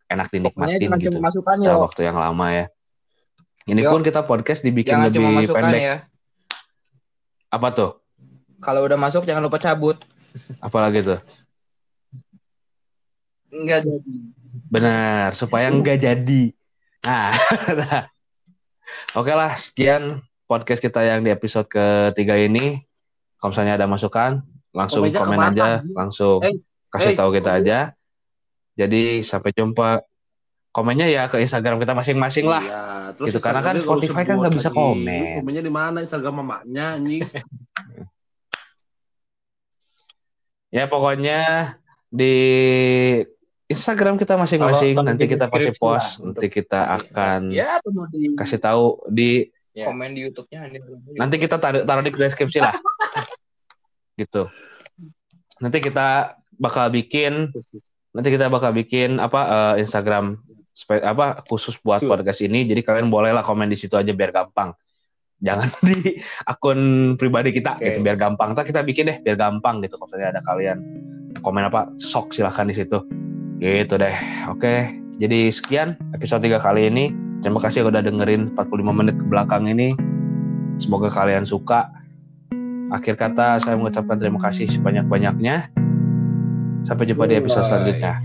enak 0.08 0.32
dinikmatin 0.32 0.88
gitu 0.96 1.20
cuma 1.20 1.28
masukan 1.28 1.56
dalam 1.60 1.76
yo. 1.76 1.84
waktu 1.84 2.00
yang 2.08 2.16
lama 2.16 2.46
ya. 2.48 2.66
Ini 3.68 3.84
Yo. 3.84 3.92
pun 3.92 4.00
kita 4.00 4.24
podcast 4.24 4.64
dibikin 4.64 4.96
Jangan 4.96 5.06
lebih 5.12 5.16
cuma 5.20 5.28
masukan 5.36 5.62
pendek. 5.68 5.80
ya. 5.84 5.96
Apa 7.52 7.68
tuh? 7.76 7.90
Kalau 8.64 8.80
udah 8.88 8.96
masuk 8.96 9.28
jangan 9.28 9.44
lupa 9.44 9.60
cabut. 9.60 10.00
Apalagi 10.64 11.04
tuh? 11.04 11.20
Enggak 13.52 13.84
jadi. 13.84 14.16
Benar, 14.72 15.36
supaya 15.36 15.68
nggak 15.68 16.00
jadi. 16.00 16.42
Nah, 17.08 17.30
oke 19.14 19.30
lah, 19.30 19.54
sekian 19.54 20.18
podcast 20.50 20.82
kita 20.82 21.06
yang 21.06 21.22
di 21.22 21.30
episode 21.30 21.70
ketiga 21.70 22.34
ini. 22.34 22.87
Kalau 23.38 23.50
misalnya 23.50 23.74
ada 23.74 23.86
masukan, 23.86 24.42
langsung 24.70 25.02
komen 25.02 25.14
ke 25.14 25.22
mana, 25.30 25.48
aja, 25.48 25.68
anjing? 25.78 25.94
langsung 25.94 26.38
Eh, 26.40 26.54
kasih 26.88 27.12
eh, 27.12 27.16
tahu 27.16 27.30
kita 27.32 27.50
komen. 27.52 27.60
aja. 27.62 27.78
Jadi 28.74 29.02
sampai 29.22 29.50
jumpa. 29.50 30.02
Komennya 30.68 31.08
ya 31.08 31.26
ke 31.26 31.40
Instagram 31.40 31.80
kita 31.80 31.90
masing-masing 31.92 32.44
lah. 32.44 32.60
Iya, 32.60 32.82
terus 33.16 33.32
Gitu, 33.32 33.40
karena 33.40 33.64
kan 33.64 33.74
Spotify 33.76 34.22
kan 34.22 34.36
nggak 34.36 34.52
bisa 34.52 34.70
komen. 34.70 35.40
Komennya 35.40 35.62
di 35.64 35.72
mana 35.72 35.98
Instagram 35.98 36.34
mamanya 36.38 36.94
anjing? 36.94 37.24
Ya 40.68 40.84
pokoknya 40.84 41.72
di 42.06 42.34
Instagram 43.64 44.16
kita 44.16 44.36
masing-masing 44.36 44.92
Kalau 44.94 45.06
nanti 45.06 45.24
kita 45.24 45.48
pasti 45.48 45.72
lah 45.72 45.76
post, 45.76 46.20
untuk- 46.20 46.40
nanti 46.40 46.46
kita 46.50 46.80
akan 46.94 47.40
Ya, 47.48 47.80
di 48.12 48.36
kasih 48.36 48.60
tahu 48.60 49.00
di 49.08 49.48
Ya. 49.72 49.86
komen 49.86 50.10
di 50.10 50.26
YouTube-nya. 50.26 50.68
nanti 51.16 51.36
kita 51.38 51.56
taruh, 51.56 51.86
taruh 51.86 52.02
di 52.02 52.10
deskripsi 52.10 52.58
lah 52.58 52.74
gitu. 54.18 54.50
Nanti 55.62 55.78
kita 55.78 56.38
bakal 56.58 56.90
bikin 56.90 57.54
nanti 58.10 58.28
kita 58.34 58.50
bakal 58.50 58.74
bikin 58.74 59.22
apa 59.22 59.40
eh, 59.78 59.86
Instagram 59.86 60.42
apa 60.88 61.42
khusus 61.46 61.78
buat 61.82 62.02
Tuh. 62.02 62.10
podcast 62.10 62.42
ini. 62.42 62.66
Jadi 62.66 62.82
kalian 62.82 63.10
bolehlah 63.10 63.42
komen 63.42 63.70
di 63.70 63.78
situ 63.78 63.94
aja 63.94 64.10
biar 64.10 64.30
gampang. 64.34 64.74
Jangan 65.38 65.70
di 65.86 66.18
akun 66.46 67.14
pribadi 67.14 67.54
kita 67.54 67.78
Oke. 67.78 67.90
gitu 67.90 67.98
biar 68.02 68.18
gampang. 68.18 68.54
Ntar 68.54 68.66
kita 68.66 68.82
bikin 68.82 69.10
deh 69.10 69.18
biar 69.22 69.38
gampang 69.38 69.82
gitu. 69.82 69.98
Kalau 69.98 70.14
ada 70.14 70.42
kalian 70.42 70.78
komen 71.38 71.66
apa 71.66 71.90
sok 71.98 72.34
silahkan 72.34 72.66
di 72.66 72.74
situ. 72.74 73.02
Gitu 73.58 73.94
deh. 73.98 74.14
Oke. 74.50 74.94
Jadi 75.18 75.50
sekian 75.50 75.98
episode 76.14 76.46
3 76.46 76.62
kali 76.62 76.86
ini. 76.90 77.10
Terima 77.38 77.62
kasih 77.62 77.86
udah 77.86 78.02
dengerin 78.02 78.54
45 78.54 78.98
menit 78.98 79.14
ke 79.18 79.26
belakang 79.26 79.66
ini. 79.70 79.94
Semoga 80.78 81.10
kalian 81.10 81.42
suka 81.42 81.90
akhir 82.88 83.14
kata 83.20 83.60
saya 83.60 83.76
mengucapkan 83.76 84.16
terima 84.16 84.40
kasih 84.40 84.66
sebanyak-banyaknya. 84.68 85.70
Sampai 86.86 87.04
jumpa 87.10 87.26
di 87.28 87.36
episode 87.36 87.66
selanjutnya. 87.66 88.22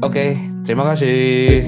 Oke 0.00 0.36
terima 0.64 0.86
kasih 0.92 1.58